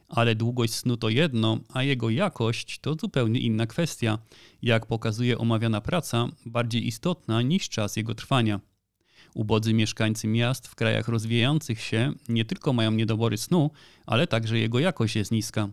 Ale 0.08 0.36
długość 0.36 0.74
snu 0.74 0.98
to 0.98 1.10
jedno, 1.10 1.60
a 1.74 1.84
jego 1.84 2.10
jakość 2.10 2.80
to 2.80 2.96
zupełnie 3.02 3.40
inna 3.40 3.68
kwestia. 3.68 4.18
Jak 4.62 4.86
pokazuje 4.86 5.38
omawiana 5.38 5.82
praca, 5.82 6.28
bardziej 6.46 6.88
istotna 6.88 7.42
niż 7.42 7.70
czas 7.70 7.96
jego 7.96 8.16
trwania. 8.16 8.60
Ubodzy 9.38 9.74
mieszkańcy 9.74 10.28
miast 10.28 10.68
w 10.68 10.76
krajach 10.76 11.08
rozwijających 11.08 11.82
się 11.82 12.14
nie 12.30 12.46
tylko 12.46 12.74
mają 12.74 12.92
niedobory 12.92 13.38
snu, 13.38 13.72
ale 14.06 14.28
także 14.28 14.60
jego 14.60 14.80
jakość 14.80 15.16
jest 15.16 15.32
niska. 15.32 15.70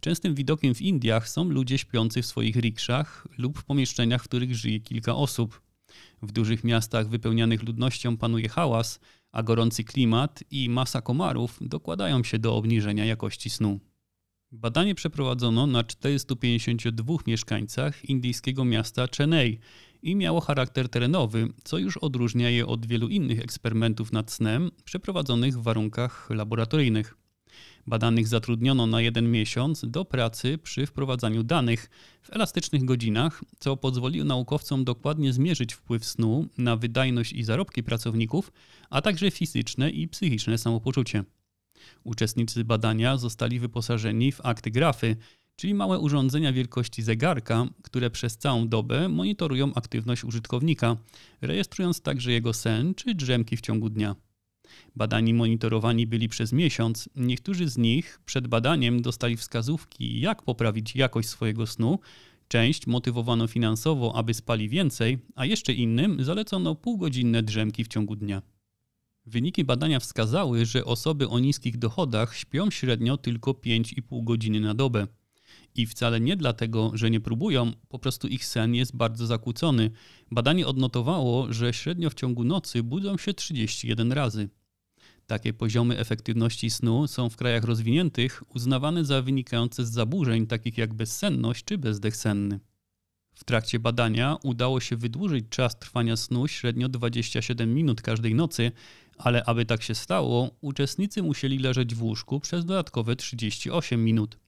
Częstym 0.00 0.34
widokiem 0.34 0.74
w 0.74 0.82
Indiach 0.82 1.28
są 1.28 1.44
ludzie 1.44 1.78
śpiący 1.78 2.22
w 2.22 2.26
swoich 2.26 2.56
rikszach 2.56 3.28
lub 3.38 3.58
w 3.58 3.64
pomieszczeniach, 3.64 4.22
w 4.22 4.28
których 4.28 4.54
żyje 4.54 4.80
kilka 4.80 5.14
osób. 5.14 5.62
W 6.22 6.32
dużych 6.32 6.64
miastach 6.64 7.08
wypełnianych 7.08 7.62
ludnością 7.62 8.16
panuje 8.16 8.48
hałas, 8.48 9.00
a 9.32 9.42
gorący 9.42 9.84
klimat 9.84 10.44
i 10.50 10.68
masa 10.68 11.00
komarów 11.00 11.58
dokładają 11.60 12.24
się 12.24 12.38
do 12.38 12.56
obniżenia 12.56 13.04
jakości 13.04 13.50
snu. 13.50 13.80
Badanie 14.52 14.94
przeprowadzono 14.94 15.66
na 15.66 15.84
452 15.84 17.14
mieszkańcach 17.26 18.04
indyjskiego 18.04 18.64
miasta 18.64 19.06
Chennai 19.16 19.58
i 20.02 20.16
miało 20.16 20.40
charakter 20.40 20.88
terenowy, 20.88 21.48
co 21.64 21.78
już 21.78 21.96
odróżnia 21.96 22.50
je 22.50 22.66
od 22.66 22.86
wielu 22.86 23.08
innych 23.08 23.40
eksperymentów 23.40 24.12
nad 24.12 24.30
snem 24.30 24.70
przeprowadzonych 24.84 25.58
w 25.58 25.62
warunkach 25.62 26.30
laboratoryjnych. 26.30 27.14
Badanych 27.86 28.28
zatrudniono 28.28 28.86
na 28.86 29.00
jeden 29.00 29.30
miesiąc 29.30 29.84
do 29.86 30.04
pracy 30.04 30.58
przy 30.58 30.86
wprowadzaniu 30.86 31.42
danych 31.42 31.90
w 32.22 32.32
elastycznych 32.32 32.84
godzinach, 32.84 33.44
co 33.58 33.76
pozwoliło 33.76 34.24
naukowcom 34.24 34.84
dokładnie 34.84 35.32
zmierzyć 35.32 35.74
wpływ 35.74 36.04
snu 36.04 36.48
na 36.58 36.76
wydajność 36.76 37.32
i 37.32 37.44
zarobki 37.44 37.82
pracowników, 37.82 38.52
a 38.90 39.02
także 39.02 39.30
fizyczne 39.30 39.90
i 39.90 40.08
psychiczne 40.08 40.58
samopoczucie. 40.58 41.24
Uczestnicy 42.04 42.64
badania 42.64 43.16
zostali 43.16 43.60
wyposażeni 43.60 44.32
w 44.32 44.40
akty 44.46 44.70
grafy, 44.70 45.16
czyli 45.58 45.74
małe 45.74 45.98
urządzenia 45.98 46.52
wielkości 46.52 47.02
zegarka, 47.02 47.66
które 47.82 48.10
przez 48.10 48.38
całą 48.38 48.68
dobę 48.68 49.08
monitorują 49.08 49.74
aktywność 49.74 50.24
użytkownika, 50.24 50.96
rejestrując 51.40 52.00
także 52.00 52.32
jego 52.32 52.52
sen 52.52 52.94
czy 52.94 53.14
drzemki 53.14 53.56
w 53.56 53.60
ciągu 53.60 53.90
dnia. 53.90 54.16
Badani 54.96 55.34
monitorowani 55.34 56.06
byli 56.06 56.28
przez 56.28 56.52
miesiąc. 56.52 57.08
Niektórzy 57.16 57.68
z 57.68 57.78
nich 57.78 58.20
przed 58.24 58.48
badaniem 58.48 59.02
dostali 59.02 59.36
wskazówki, 59.36 60.20
jak 60.20 60.42
poprawić 60.42 60.96
jakość 60.96 61.28
swojego 61.28 61.66
snu. 61.66 61.98
Część 62.48 62.86
motywowano 62.86 63.46
finansowo, 63.46 64.16
aby 64.16 64.34
spali 64.34 64.68
więcej, 64.68 65.18
a 65.34 65.46
jeszcze 65.46 65.72
innym 65.72 66.24
zalecono 66.24 66.74
półgodzinne 66.74 67.42
drzemki 67.42 67.84
w 67.84 67.88
ciągu 67.88 68.16
dnia. 68.16 68.42
Wyniki 69.26 69.64
badania 69.64 70.00
wskazały, 70.00 70.66
że 70.66 70.84
osoby 70.84 71.28
o 71.28 71.38
niskich 71.38 71.78
dochodach 71.78 72.36
śpią 72.36 72.70
średnio 72.70 73.16
tylko 73.16 73.52
5,5 73.52 74.24
godziny 74.24 74.60
na 74.60 74.74
dobę. 74.74 75.06
I 75.74 75.86
wcale 75.86 76.20
nie 76.20 76.36
dlatego, 76.36 76.90
że 76.94 77.10
nie 77.10 77.20
próbują, 77.20 77.72
po 77.88 77.98
prostu 77.98 78.28
ich 78.28 78.44
sen 78.44 78.74
jest 78.74 78.96
bardzo 78.96 79.26
zakłócony. 79.26 79.90
Badanie 80.30 80.66
odnotowało, 80.66 81.52
że 81.52 81.72
średnio 81.72 82.10
w 82.10 82.14
ciągu 82.14 82.44
nocy 82.44 82.82
budzą 82.82 83.16
się 83.16 83.34
31 83.34 84.12
razy. 84.12 84.48
Takie 85.26 85.52
poziomy 85.52 85.98
efektywności 85.98 86.70
snu 86.70 87.06
są 87.06 87.30
w 87.30 87.36
krajach 87.36 87.64
rozwiniętych 87.64 88.42
uznawane 88.54 89.04
za 89.04 89.22
wynikające 89.22 89.84
z 89.84 89.92
zaburzeń 89.92 90.46
takich 90.46 90.78
jak 90.78 90.94
bezsenność 90.94 91.64
czy 91.64 91.78
bezdech 91.78 92.16
senny. 92.16 92.60
W 93.34 93.44
trakcie 93.44 93.78
badania 93.78 94.36
udało 94.42 94.80
się 94.80 94.96
wydłużyć 94.96 95.44
czas 95.50 95.78
trwania 95.78 96.16
snu 96.16 96.48
średnio 96.48 96.88
27 96.88 97.74
minut 97.74 98.02
każdej 98.02 98.34
nocy, 98.34 98.72
ale 99.18 99.44
aby 99.44 99.66
tak 99.66 99.82
się 99.82 99.94
stało, 99.94 100.50
uczestnicy 100.60 101.22
musieli 101.22 101.58
leżeć 101.58 101.94
w 101.94 102.02
łóżku 102.02 102.40
przez 102.40 102.64
dodatkowe 102.64 103.16
38 103.16 104.04
minut. 104.04 104.38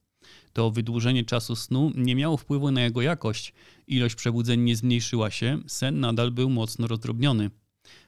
To 0.53 0.71
wydłużenie 0.71 1.25
czasu 1.25 1.57
snu 1.57 1.93
nie 1.95 2.15
miało 2.15 2.37
wpływu 2.37 2.71
na 2.71 2.81
jego 2.81 3.03
jakość, 3.03 3.53
ilość 3.87 4.15
przebudzeń 4.15 4.61
nie 4.61 4.77
zmniejszyła 4.77 5.31
się, 5.31 5.59
sen 5.67 6.01
nadal 6.01 6.31
był 6.31 6.51
mocno 6.51 6.87
rozdrobniony. 6.87 7.51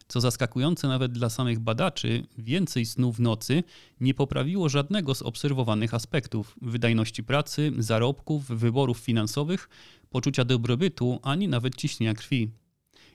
Co 0.09 0.21
zaskakujące 0.21 0.89
nawet 0.89 1.13
dla 1.13 1.31
samych 1.31 1.59
badaczy, 1.59 2.27
więcej 2.39 2.87
snu 2.87 3.13
w 3.13 3.21
nocy 3.21 3.63
nie 4.01 4.15
poprawiło 4.15 4.69
żadnego 4.69 5.15
z 5.15 5.23
obserwowanych 5.23 5.95
aspektów 5.95 6.57
wydajności 6.63 7.25
pracy, 7.25 7.73
zarobków, 7.79 8.47
wyborów 8.47 8.99
finansowych, 8.99 9.69
poczucia 10.11 10.45
dobrobytu 10.45 11.21
ani 11.23 11.49
nawet 11.49 11.77
ciśnienia 11.77 12.15
krwi. 12.15 12.51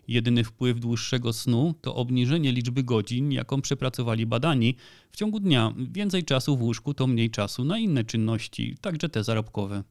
Jedyny 0.07 0.43
wpływ 0.43 0.79
dłuższego 0.79 1.33
snu 1.33 1.73
to 1.81 1.95
obniżenie 1.95 2.51
liczby 2.51 2.83
godzin, 2.83 3.31
jaką 3.31 3.61
przepracowali 3.61 4.25
badani 4.25 4.75
w 5.11 5.17
ciągu 5.17 5.39
dnia. 5.39 5.73
Więcej 5.91 6.23
czasu 6.23 6.57
w 6.57 6.61
łóżku 6.61 6.93
to 6.93 7.07
mniej 7.07 7.29
czasu 7.29 7.63
na 7.63 7.79
inne 7.79 8.03
czynności, 8.03 8.75
także 8.81 9.09
te 9.09 9.23
zarobkowe. 9.23 9.83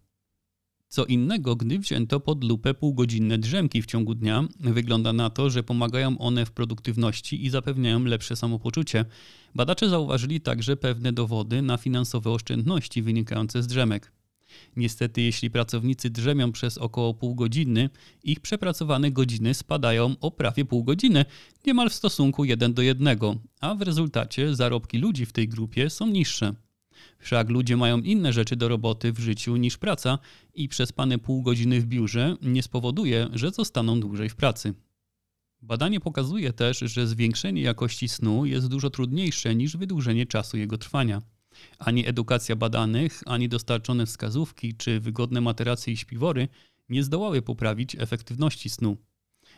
Co 0.89 1.05
innego, 1.05 1.57
gdy 1.57 1.79
wzięto 1.79 2.21
pod 2.21 2.45
lupę 2.45 2.75
półgodzinne 2.75 3.39
drzemki 3.39 3.83
w 3.83 3.87
ciągu 3.87 4.15
dnia, 4.15 4.45
wygląda 4.61 5.13
na 5.13 5.31
to, 5.31 5.51
że 5.51 5.63
pomagają 5.63 6.19
one 6.19 6.47
w 6.47 6.51
produktywności 6.51 7.45
i 7.45 7.51
zapewniają 7.51 8.05
lepsze 8.05 8.37
samopoczucie. 8.37 9.05
Badacze 9.55 9.89
zauważyli 9.89 10.41
także 10.41 10.77
pewne 10.77 11.13
dowody 11.13 11.63
na 11.63 11.77
finansowe 11.77 12.31
oszczędności 12.31 13.03
wynikające 13.03 13.63
z 13.63 13.67
drzemek. 13.67 14.13
Niestety, 14.77 15.23
jeśli 15.23 15.51
pracownicy 15.51 16.11
drzemią 16.11 16.53
przez 16.53 16.79
około 16.79 17.15
pół 17.15 17.35
godziny, 17.35 17.91
ich 18.25 18.41
przepracowane 18.41 19.11
godziny 19.11 19.55
spadają 19.55 20.15
o 20.21 20.31
prawie 20.31 20.65
pół 20.65 20.85
godziny, 20.85 21.25
niemal 21.67 21.91
w 21.91 21.95
stosunku 21.95 22.45
1 22.45 22.75
do 22.75 22.83
1, 22.83 23.19
a 23.61 23.75
w 23.75 23.83
rezultacie 23.83 24.55
zarobki 24.55 24.99
ludzi 24.99 25.27
w 25.27 25.33
tej 25.33 25.49
grupie 25.49 25.91
są 25.91 26.07
niższe. 26.07 26.55
Wszak 27.19 27.49
ludzie 27.49 27.77
mają 27.77 27.99
inne 27.99 28.33
rzeczy 28.33 28.57
do 28.57 28.69
roboty 28.69 29.13
w 29.13 29.19
życiu 29.19 29.57
niż 29.57 29.79
praca 29.79 30.19
i 30.55 30.69
przespane 30.69 31.19
pół 31.19 31.43
godziny 31.43 31.81
w 31.81 31.87
biurze 31.87 32.37
nie 32.43 32.63
spowoduje, 32.63 33.29
że 33.33 33.51
zostaną 33.51 34.01
dłużej 34.01 34.29
w 34.29 34.37
pracy. 34.37 34.75
Badanie 35.63 36.01
pokazuje 36.01 36.53
też, 36.53 36.79
że 36.79 37.07
zwiększenie 37.07 37.63
jakości 37.63 38.09
snu 38.09 38.47
jest 38.47 38.69
dużo 38.69 38.91
trudniejsze 38.91 39.55
niż 39.55 39.77
wydłużenie 39.77 40.27
czasu 40.27 40.57
jego 40.57 40.79
trwania. 40.79 41.23
Ani 41.79 42.09
edukacja 42.09 42.57
badanych, 42.57 43.23
ani 43.27 43.49
dostarczone 43.49 44.07
wskazówki 44.07 44.75
czy 44.75 45.01
wygodne 45.01 45.41
materacje 45.41 45.93
i 45.93 45.97
śpiwory 45.97 46.49
nie 46.89 47.05
zdołały 47.05 47.43
poprawić 47.43 47.97
efektywności 47.99 48.71
snu. 48.71 48.97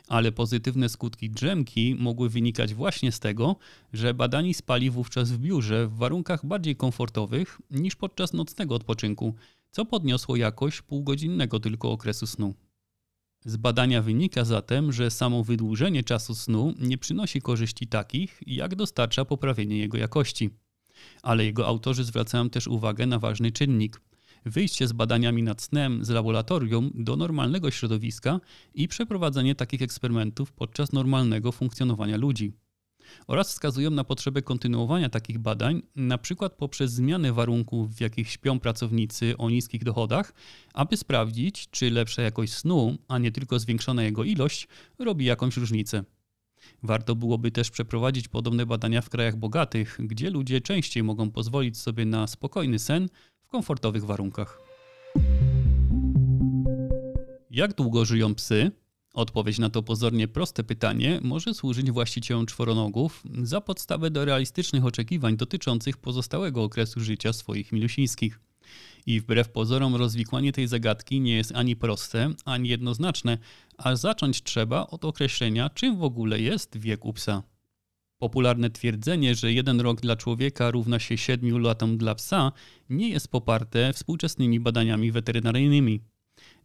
Ale 0.09 0.33
pozytywne 0.33 0.89
skutki 0.89 1.31
drzemki 1.31 1.95
mogły 1.99 2.29
wynikać 2.29 2.75
właśnie 2.75 3.13
z 3.13 3.21
tego, 3.21 3.57
że 3.93 4.15
badani 4.15 4.55
spali 4.55 4.91
wówczas 4.91 5.33
w 5.33 5.39
biurze 5.39 5.87
w 5.89 5.97
warunkach 5.97 6.47
bardziej 6.47 6.77
komfortowych 6.77 7.61
niż 7.71 7.97
podczas 7.97 8.33
nocnego 8.33 8.75
odpoczynku, 8.75 9.35
co 9.71 9.85
podniosło 9.85 10.37
jakość 10.37 10.83
półgodzinnego 10.83 11.61
tylko 11.61 11.93
okresu 11.93 12.27
snu. 12.27 12.55
Z 13.45 13.57
badania 13.57 14.03
wynika 14.03 14.45
zatem, 14.45 14.93
że 14.93 15.11
samo 15.11 15.45
wydłużenie 15.45 16.03
czasu 16.03 16.35
snu 16.35 16.75
nie 16.79 16.99
przynosi 16.99 17.41
korzyści 17.43 17.87
takich, 17.87 18.41
jak 18.47 18.75
dostarcza 18.75 19.25
poprawienie 19.25 19.79
jego 19.79 19.99
jakości 19.99 20.51
ale 21.23 21.45
jego 21.45 21.67
autorzy 21.67 22.05
zwracają 22.05 22.51
też 22.51 22.67
uwagę 22.67 23.07
na 23.07 23.19
ważny 23.19 23.53
czynnik 23.53 24.01
wyjście 24.45 24.89
z 24.89 24.93
badaniami 24.93 25.43
nad 25.43 25.63
snem 25.63 26.05
z 26.05 26.09
laboratorium 26.09 26.91
do 26.95 27.17
normalnego 27.17 27.71
środowiska 27.71 28.41
i 28.75 28.89
przeprowadzenie 28.89 29.55
takich 29.55 29.83
eksperymentów 29.83 30.53
podczas 30.53 30.93
normalnego 30.93 31.53
funkcjonowania 31.53 32.17
ludzi. 32.17 32.53
Oraz 33.27 33.49
wskazują 33.49 33.91
na 33.91 34.05
potrzebę 34.05 34.43
kontynuowania 34.43 35.09
takich 35.09 35.39
badań, 35.39 35.83
na 35.97 36.19
przykład 36.19 36.53
poprzez 36.53 36.93
zmianę 36.93 37.33
warunków, 37.33 37.95
w 37.95 38.01
jakich 38.01 38.31
śpią 38.31 38.61
pracownicy 38.61 39.37
o 39.37 39.51
niskich 39.51 39.85
dochodach, 39.85 40.35
aby 40.75 40.97
sprawdzić, 40.97 41.69
czy 41.71 41.91
lepsza 41.91 42.23
jakość 42.23 42.53
snu, 42.53 42.97
a 43.09 43.19
nie 43.19 43.33
tylko 43.33 43.59
zwiększona 43.59 44.03
jego 44.03 44.25
ilość, 44.25 44.69
robi 44.99 45.25
jakąś 45.25 45.57
różnicę. 45.57 46.05
Warto 46.83 47.15
byłoby 47.17 47.51
też 47.51 47.71
przeprowadzić 47.71 48.29
podobne 48.29 48.67
badania 48.67 49.03
w 49.03 49.09
krajach 49.09 49.37
bogatych, 49.37 49.99
gdzie 50.01 50.31
ludzie 50.31 50.61
częściej 50.61 51.03
mogą 51.03 51.31
pozwolić 51.31 51.79
sobie 51.79 52.05
na 52.05 52.27
spokojny 52.27 52.79
sen 52.79 53.09
w 53.43 53.49
komfortowych 53.49 54.05
warunkach. 54.05 54.61
Jak 57.51 57.75
długo 57.75 58.05
żyją 58.05 58.35
psy? 58.35 58.71
Odpowiedź 59.15 59.59
na 59.59 59.71
to 59.71 59.83
pozornie 59.83 60.29
proste 60.29 60.65
pytanie 60.65 61.21
może 61.23 61.55
służyć 61.55 61.91
właścicielom 61.91 62.47
czworonogów 62.47 63.23
za 63.43 63.61
podstawę 63.61 64.11
do 64.11 64.25
realistycznych 64.25 64.85
oczekiwań 64.85 65.37
dotyczących 65.37 65.97
pozostałego 65.97 66.63
okresu 66.63 67.01
życia 67.01 67.33
swoich 67.33 67.73
milusińskich. 67.73 68.41
I 69.07 69.21
wbrew 69.21 69.49
pozorom 69.49 69.95
rozwikłanie 69.95 70.53
tej 70.53 70.67
zagadki 70.67 71.21
nie 71.21 71.37
jest 71.37 71.53
ani 71.55 71.77
proste, 71.77 72.31
ani 72.45 72.69
jednoznaczne, 72.69 73.39
a 73.79 73.97
zacząć 73.97 74.43
trzeba 74.43 74.87
od 74.87 75.05
określenia, 75.05 75.71
czym 75.71 75.97
w 75.97 76.03
ogóle 76.03 76.41
jest 76.41 76.79
wiek 76.79 77.05
u 77.05 77.13
psa. 77.13 77.43
Popularne 78.19 78.71
twierdzenie, 78.71 79.35
że 79.35 79.53
jeden 79.53 79.81
rok 79.81 80.01
dla 80.01 80.17
człowieka 80.17 80.71
równa 80.71 80.99
się 80.99 81.19
siedmiu 81.19 81.59
latom 81.59 81.99
dla 81.99 82.15
psa, 82.15 82.53
nie 82.91 83.09
jest 83.09 83.29
poparte 83.29 83.93
współczesnymi 83.93 84.61
badaniami 84.61 85.13
weterynaryjnymi. 85.13 86.01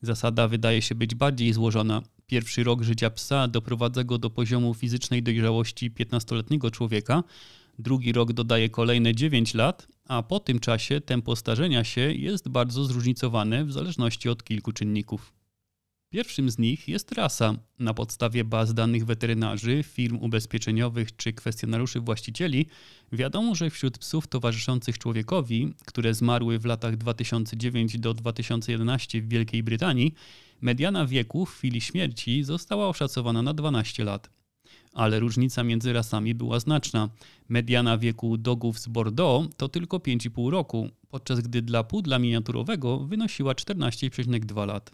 Zasada 0.02 0.48
wydaje 0.48 0.82
się 0.82 0.96
być 0.96 1.16
bardziej 1.16 1.54
złożona. 1.54 2.02
Pierwszy 2.26 2.64
rok 2.64 2.84
życia 2.84 3.10
psa 3.10 3.48
doprowadza 3.48 4.04
go 4.04 4.18
do 4.18 4.30
poziomu 4.30 4.74
fizycznej 4.74 5.24
dojrzałości 5.24 5.92
15-letniego 5.92 6.72
człowieka, 6.72 7.24
drugi 7.80 8.12
rok 8.12 8.34
dodaje 8.34 8.70
kolejne 8.70 9.16
9 9.16 9.54
lat, 9.54 9.88
a 10.08 10.24
po 10.24 10.40
tym 10.40 10.60
czasie 10.60 11.02
tempo 11.02 11.36
starzenia 11.36 11.84
się 11.84 12.02
jest 12.02 12.50
bardzo 12.50 12.86
zróżnicowane 12.86 13.66
w 13.66 13.72
zależności 13.72 14.30
od 14.30 14.44
kilku 14.44 14.72
czynników. 14.72 15.34
Pierwszym 16.14 16.52
z 16.52 16.60
nich 16.60 16.88
jest 16.88 17.12
rasa. 17.12 17.56
Na 17.80 17.94
podstawie 17.94 18.44
baz 18.44 18.74
danych 18.74 19.06
weterynarzy, 19.06 19.84
firm 19.84 20.18
ubezpieczeniowych 20.18 21.16
czy 21.16 21.34
kwestionariuszy 21.34 22.00
właścicieli 22.00 22.66
wiadomo, 23.12 23.56
że 23.56 23.70
wśród 23.70 23.98
psów 23.98 24.28
towarzyszących 24.28 24.98
człowiekowi, 24.98 25.74
które 25.86 26.14
zmarły 26.14 26.60
w 26.60 26.66
latach 26.66 26.98
2009 26.98 28.00
do 28.00 28.14
2011 28.14 29.22
w 29.22 29.30
Wielkiej 29.30 29.64
Brytanii, 29.64 30.14
mediana 30.62 31.06
wieku 31.06 31.46
w 31.46 31.52
chwili 31.56 31.82
śmierci 31.82 32.44
została 32.44 32.88
oszacowana 32.88 33.42
na 33.42 33.54
12 33.54 34.04
lat 34.04 34.30
ale 34.94 35.20
różnica 35.20 35.64
między 35.64 35.94
rasami 35.94 36.36
była 36.36 36.60
znaczna. 36.60 37.10
Mediana 37.50 37.98
wieku 37.98 38.38
dogów 38.38 38.80
z 38.80 38.88
Bordeaux 38.88 39.56
to 39.58 39.70
tylko 39.70 39.98
5,5 39.98 40.50
roku, 40.50 40.90
podczas 41.10 41.42
gdy 41.42 41.62
dla 41.62 41.84
pudla 41.84 42.20
miniaturowego 42.20 43.00
wynosiła 43.00 43.54
14,2 43.54 44.68
lat. 44.68 44.92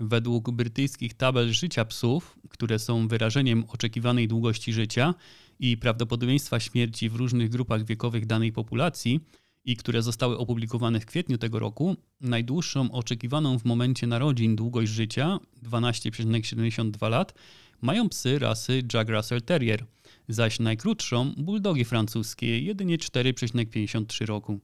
Według 0.00 0.50
brytyjskich 0.50 1.14
tabel 1.14 1.52
życia 1.52 1.84
psów, 1.84 2.38
które 2.48 2.78
są 2.78 3.08
wyrażeniem 3.08 3.64
oczekiwanej 3.68 4.28
długości 4.28 4.72
życia 4.72 5.14
i 5.58 5.76
prawdopodobieństwa 5.76 6.60
śmierci 6.60 7.08
w 7.08 7.16
różnych 7.16 7.50
grupach 7.50 7.84
wiekowych 7.84 8.26
danej 8.26 8.52
populacji, 8.52 9.20
i 9.66 9.76
które 9.76 10.02
zostały 10.02 10.38
opublikowane 10.38 11.00
w 11.00 11.06
kwietniu 11.06 11.38
tego 11.38 11.58
roku, 11.58 11.96
najdłuższą 12.20 12.92
oczekiwaną 12.92 13.58
w 13.58 13.64
momencie 13.64 14.06
narodzin 14.06 14.56
długość 14.56 14.92
życia 14.92 15.38
12,72 15.62 17.10
lat 17.10 17.34
mają 17.80 18.08
psy 18.08 18.38
rasy 18.38 18.82
Jack 18.94 19.10
Russell 19.10 19.42
Terrier, 19.42 19.86
zaś 20.28 20.58
najkrótszą 20.60 21.32
bulldogi 21.36 21.84
francuskie 21.84 22.60
jedynie 22.60 22.98
4,53 22.98 24.26
roku. 24.26 24.60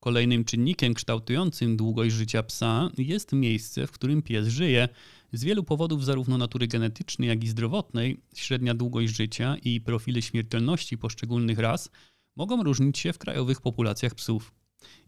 Kolejnym 0.00 0.44
czynnikiem 0.44 0.94
kształtującym 0.94 1.76
długość 1.76 2.14
życia 2.14 2.42
psa 2.42 2.90
jest 2.98 3.32
miejsce, 3.32 3.86
w 3.86 3.92
którym 3.92 4.22
pies 4.22 4.48
żyje. 4.48 4.88
Z 5.32 5.44
wielu 5.44 5.64
powodów, 5.64 6.04
zarówno 6.04 6.38
natury 6.38 6.66
genetycznej, 6.66 7.28
jak 7.28 7.44
i 7.44 7.48
zdrowotnej, 7.48 8.20
średnia 8.34 8.74
długość 8.74 9.16
życia 9.16 9.56
i 9.62 9.80
profile 9.80 10.22
śmiertelności 10.22 10.98
poszczególnych 10.98 11.58
ras 11.58 11.90
mogą 12.36 12.62
różnić 12.62 12.98
się 12.98 13.12
w 13.12 13.18
krajowych 13.18 13.60
populacjach 13.60 14.14
psów. 14.14 14.54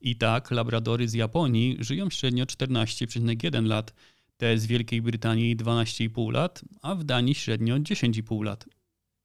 I 0.00 0.16
tak 0.16 0.50
labradory 0.50 1.08
z 1.08 1.12
Japonii 1.14 1.76
żyją 1.80 2.10
średnio 2.10 2.44
14,1 2.44 3.66
lat, 3.66 3.94
te 4.36 4.58
z 4.58 4.66
Wielkiej 4.66 5.02
Brytanii 5.02 5.56
12,5 5.56 6.32
lat, 6.32 6.62
a 6.82 6.94
w 6.94 7.04
Danii 7.04 7.34
średnio 7.34 7.76
10,5 7.76 8.44
lat. 8.44 8.64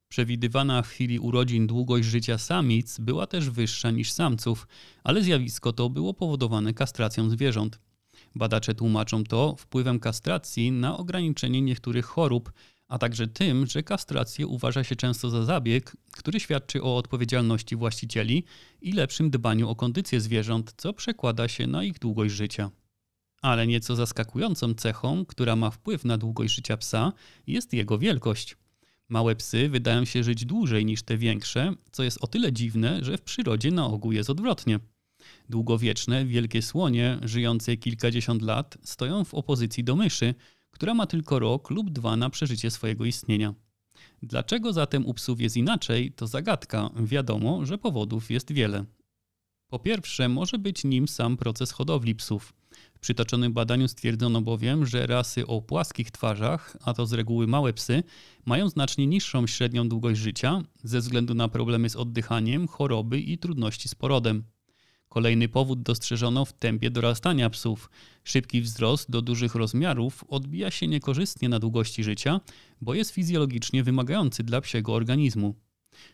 Przewidywana 0.10 0.82
w 0.82 0.88
chwili 0.88 1.20
urodzin 1.20 1.68
długość 1.68 2.08
życia 2.08 2.38
samic 2.38 3.00
była 3.00 3.28
też 3.28 3.50
wyższa 3.50 3.92
niż 3.92 4.12
samców, 4.12 4.68
ale 5.04 5.24
zjawisko 5.24 5.74
to 5.74 5.90
było 5.90 6.14
powodowane 6.14 6.74
kastracją 6.74 7.30
zwierząt. 7.30 7.80
Badacze 8.36 8.76
tłumaczą 8.76 9.24
to 9.24 9.56
wpływem 9.56 10.00
kastracji 10.00 10.72
na 10.72 10.98
ograniczenie 10.98 11.62
niektórych 11.62 12.06
chorób, 12.06 12.52
a 12.88 12.98
także 12.98 13.28
tym, 13.28 13.66
że 13.66 13.84
kastrację 13.84 14.48
uważa 14.48 14.84
się 14.84 14.96
często 14.96 15.30
za 15.30 15.46
zabieg, 15.46 15.98
który 16.12 16.40
świadczy 16.40 16.84
o 16.84 16.98
odpowiedzialności 16.98 17.76
właścicieli 17.76 18.44
i 18.82 18.92
lepszym 18.92 19.30
dbaniu 19.30 19.70
o 19.70 19.76
kondycję 19.76 20.22
zwierząt, 20.22 20.74
co 20.78 20.94
przekłada 20.94 21.48
się 21.48 21.68
na 21.68 21.84
ich 21.84 22.00
długość 22.00 22.34
życia. 22.34 22.72
Ale 23.42 23.68
nieco 23.68 23.96
zaskakującą 23.96 24.74
cechą, 24.74 25.26
która 25.26 25.56
ma 25.56 25.72
wpływ 25.72 26.06
na 26.06 26.18
długość 26.18 26.56
życia 26.56 26.78
psa, 26.78 27.14
jest 27.48 27.74
jego 27.74 27.98
wielkość. 27.98 28.58
Małe 29.10 29.36
psy 29.36 29.70
wydają 29.70 30.06
się 30.06 30.24
żyć 30.24 30.46
dłużej 30.46 30.86
niż 30.86 31.04
te 31.04 31.18
większe, 31.18 31.74
co 31.92 32.04
jest 32.04 32.24
o 32.24 32.28
tyle 32.28 32.54
dziwne, 32.54 33.04
że 33.04 33.18
w 33.18 33.22
przyrodzie 33.22 33.72
na 33.72 33.86
ogół 33.86 34.12
jest 34.12 34.30
odwrotnie. 34.30 34.80
Długowieczne, 35.50 36.26
wielkie 36.26 36.62
słonie, 36.62 37.20
żyjące 37.24 37.78
kilkadziesiąt 37.78 38.42
lat, 38.42 38.78
stoją 38.84 39.26
w 39.26 39.34
opozycji 39.34 39.84
do 39.84 39.96
myszy, 39.96 40.36
która 40.72 40.94
ma 40.94 41.08
tylko 41.08 41.40
rok 41.40 41.70
lub 41.70 41.90
dwa 41.90 42.16
na 42.16 42.30
przeżycie 42.30 42.72
swojego 42.72 43.06
istnienia. 43.06 43.54
Dlaczego 44.24 44.74
zatem 44.74 45.06
u 45.06 45.14
psów 45.14 45.42
jest 45.42 45.58
inaczej, 45.58 46.12
to 46.12 46.28
zagadka. 46.28 46.90
Wiadomo, 46.96 47.66
że 47.66 47.78
powodów 47.78 48.32
jest 48.32 48.52
wiele. 48.52 48.86
Po 49.68 49.80
pierwsze, 49.80 50.30
może 50.30 50.58
być 50.58 50.84
nim 50.84 51.08
sam 51.08 51.38
proces 51.38 51.72
hodowli 51.72 52.16
psów. 52.16 52.54
W 52.94 53.00
przytoczonym 53.00 53.54
badaniu 53.54 53.88
stwierdzono 53.88 54.42
bowiem, 54.42 54.86
że 54.86 55.08
rasy 55.08 55.48
o 55.48 55.62
płaskich 55.62 56.12
twarzach, 56.12 56.78
a 56.82 56.94
to 56.94 57.06
z 57.06 57.14
reguły 57.14 57.48
małe 57.48 57.74
psy, 57.74 58.04
mają 58.46 58.70
znacznie 58.70 59.08
niższą 59.08 59.48
średnią 59.48 59.90
długość 59.90 60.22
życia 60.22 60.62
ze 60.84 61.00
względu 61.00 61.34
na 61.34 61.48
problemy 61.48 61.90
z 61.90 61.96
oddychaniem, 61.96 62.68
choroby 62.68 63.20
i 63.20 63.38
trudności 63.38 63.90
z 63.90 63.96
porodem. 63.96 64.44
Kolejny 65.10 65.50
powód 65.50 65.84
dostrzeżono 65.84 66.46
w 66.46 66.54
tempie 66.54 66.92
dorastania 66.92 67.50
psów. 67.50 67.90
Szybki 68.24 68.62
wzrost 68.62 69.12
do 69.12 69.22
dużych 69.22 69.56
rozmiarów 69.56 70.24
odbija 70.28 70.72
się 70.72 70.88
niekorzystnie 70.88 71.50
na 71.50 71.60
długości 71.60 72.04
życia, 72.04 72.42
bo 72.82 72.94
jest 72.94 73.12
fizjologicznie 73.12 73.84
wymagający 73.84 74.44
dla 74.44 74.62
psiego 74.62 74.94
organizmu. 74.94 75.56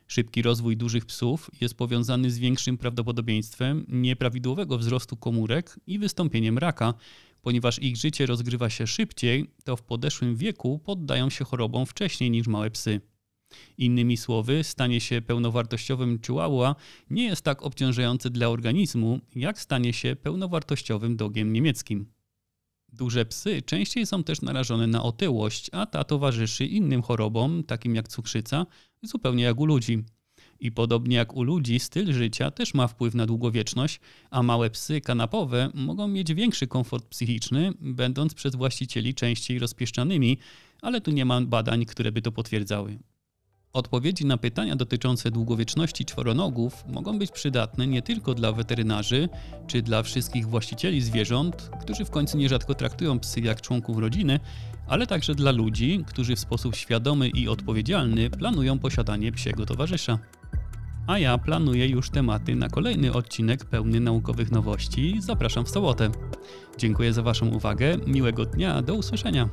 Szybki 0.08 0.42
rozwój 0.42 0.78
dużych 0.78 1.06
psów 1.06 1.50
jest 1.62 1.74
powiązany 1.78 2.32
z 2.32 2.40
większym 2.40 2.78
prawdopodobieństwem 2.78 3.86
nieprawidłowego 3.88 4.78
wzrostu 4.78 5.18
komórek 5.18 5.80
i 5.88 6.00
wystąpieniem 6.00 6.58
raka. 6.58 6.94
Ponieważ 7.42 7.80
ich 7.80 7.98
życie 7.98 8.26
rozgrywa 8.26 8.70
się 8.70 8.88
szybciej, 8.88 9.52
to 9.64 9.76
w 9.76 9.84
podeszłym 9.84 10.36
wieku 10.36 10.80
poddają 10.80 11.30
się 11.30 11.46
chorobom 11.46 11.86
wcześniej 11.86 12.32
niż 12.32 12.48
małe 12.48 12.72
psy. 12.72 13.02
Innymi 13.78 14.18
słowy, 14.18 14.64
stanie 14.64 15.02
się 15.02 15.22
pełnowartościowym 15.22 16.20
chihuahua 16.26 16.76
nie 17.10 17.24
jest 17.24 17.42
tak 17.42 17.64
obciążające 17.64 18.30
dla 18.30 18.50
organizmu, 18.50 19.20
jak 19.36 19.62
stanie 19.62 19.94
się 19.94 20.16
pełnowartościowym 20.16 21.18
dogiem 21.18 21.54
niemieckim. 21.54 22.17
Duże 22.94 23.26
psy 23.26 23.62
częściej 23.62 24.06
są 24.06 24.24
też 24.24 24.42
narażone 24.42 24.88
na 24.88 25.04
otyłość, 25.04 25.70
a 25.74 25.86
ta 25.86 26.04
towarzyszy 26.04 26.66
innym 26.66 27.02
chorobom, 27.02 27.64
takim 27.64 27.96
jak 27.96 28.08
cukrzyca, 28.08 28.66
zupełnie 29.04 29.44
jak 29.44 29.60
u 29.60 29.66
ludzi. 29.66 30.04
I 30.60 30.72
podobnie 30.72 31.18
jak 31.18 31.34
u 31.34 31.44
ludzi, 31.44 31.80
styl 31.80 32.14
życia 32.14 32.52
też 32.52 32.74
ma 32.74 32.88
wpływ 32.88 33.16
na 33.16 33.26
długowieczność, 33.26 34.00
a 34.30 34.44
małe 34.44 34.70
psy 34.70 35.02
kanapowe 35.02 35.72
mogą 35.74 36.08
mieć 36.08 36.34
większy 36.34 36.68
komfort 36.68 37.06
psychiczny, 37.06 37.74
będąc 37.82 38.34
przez 38.34 38.56
właścicieli 38.56 39.14
częściej 39.14 39.60
rozpieszczanymi, 39.60 40.38
ale 40.82 41.02
tu 41.02 41.12
nie 41.12 41.26
ma 41.26 41.42
badań, 41.42 41.86
które 41.86 42.12
by 42.12 42.22
to 42.22 42.32
potwierdzały. 42.32 43.00
Odpowiedzi 43.78 44.26
na 44.26 44.38
pytania 44.38 44.76
dotyczące 44.76 45.32
długowieczności 45.32 46.06
czworonogów 46.06 46.84
mogą 46.88 47.20
być 47.20 47.32
przydatne 47.32 47.88
nie 47.88 48.02
tylko 48.02 48.34
dla 48.34 48.52
weterynarzy 48.52 49.30
czy 49.68 49.82
dla 49.82 50.04
wszystkich 50.04 50.48
właścicieli 50.48 51.02
zwierząt, 51.02 51.70
którzy 51.82 52.06
w 52.06 52.10
końcu 52.10 52.38
nierzadko 52.38 52.74
traktują 52.74 53.20
psy 53.20 53.40
jak 53.42 53.62
członków 53.62 53.98
rodziny, 53.98 54.40
ale 54.88 55.08
także 55.08 55.36
dla 55.36 55.52
ludzi, 55.52 56.04
którzy 56.08 56.36
w 56.36 56.40
sposób 56.40 56.76
świadomy 56.76 57.30
i 57.30 57.48
odpowiedzialny 57.48 58.30
planują 58.30 58.80
posiadanie 58.80 59.32
psiego 59.32 59.66
towarzysza. 59.66 60.20
A 61.08 61.20
ja 61.20 61.38
planuję 61.38 61.88
już 61.88 62.10
tematy 62.10 62.56
na 62.56 62.70
kolejny 62.70 63.14
odcinek 63.14 63.66
pełny 63.66 64.00
naukowych 64.00 64.52
nowości. 64.52 65.16
Zapraszam 65.20 65.66
w 65.66 65.70
sobotę. 65.70 66.12
Dziękuję 66.78 67.14
za 67.14 67.22
Waszą 67.22 67.48
uwagę, 67.48 67.98
miłego 68.08 68.46
dnia, 68.46 68.82
do 68.82 68.96
usłyszenia. 68.96 69.50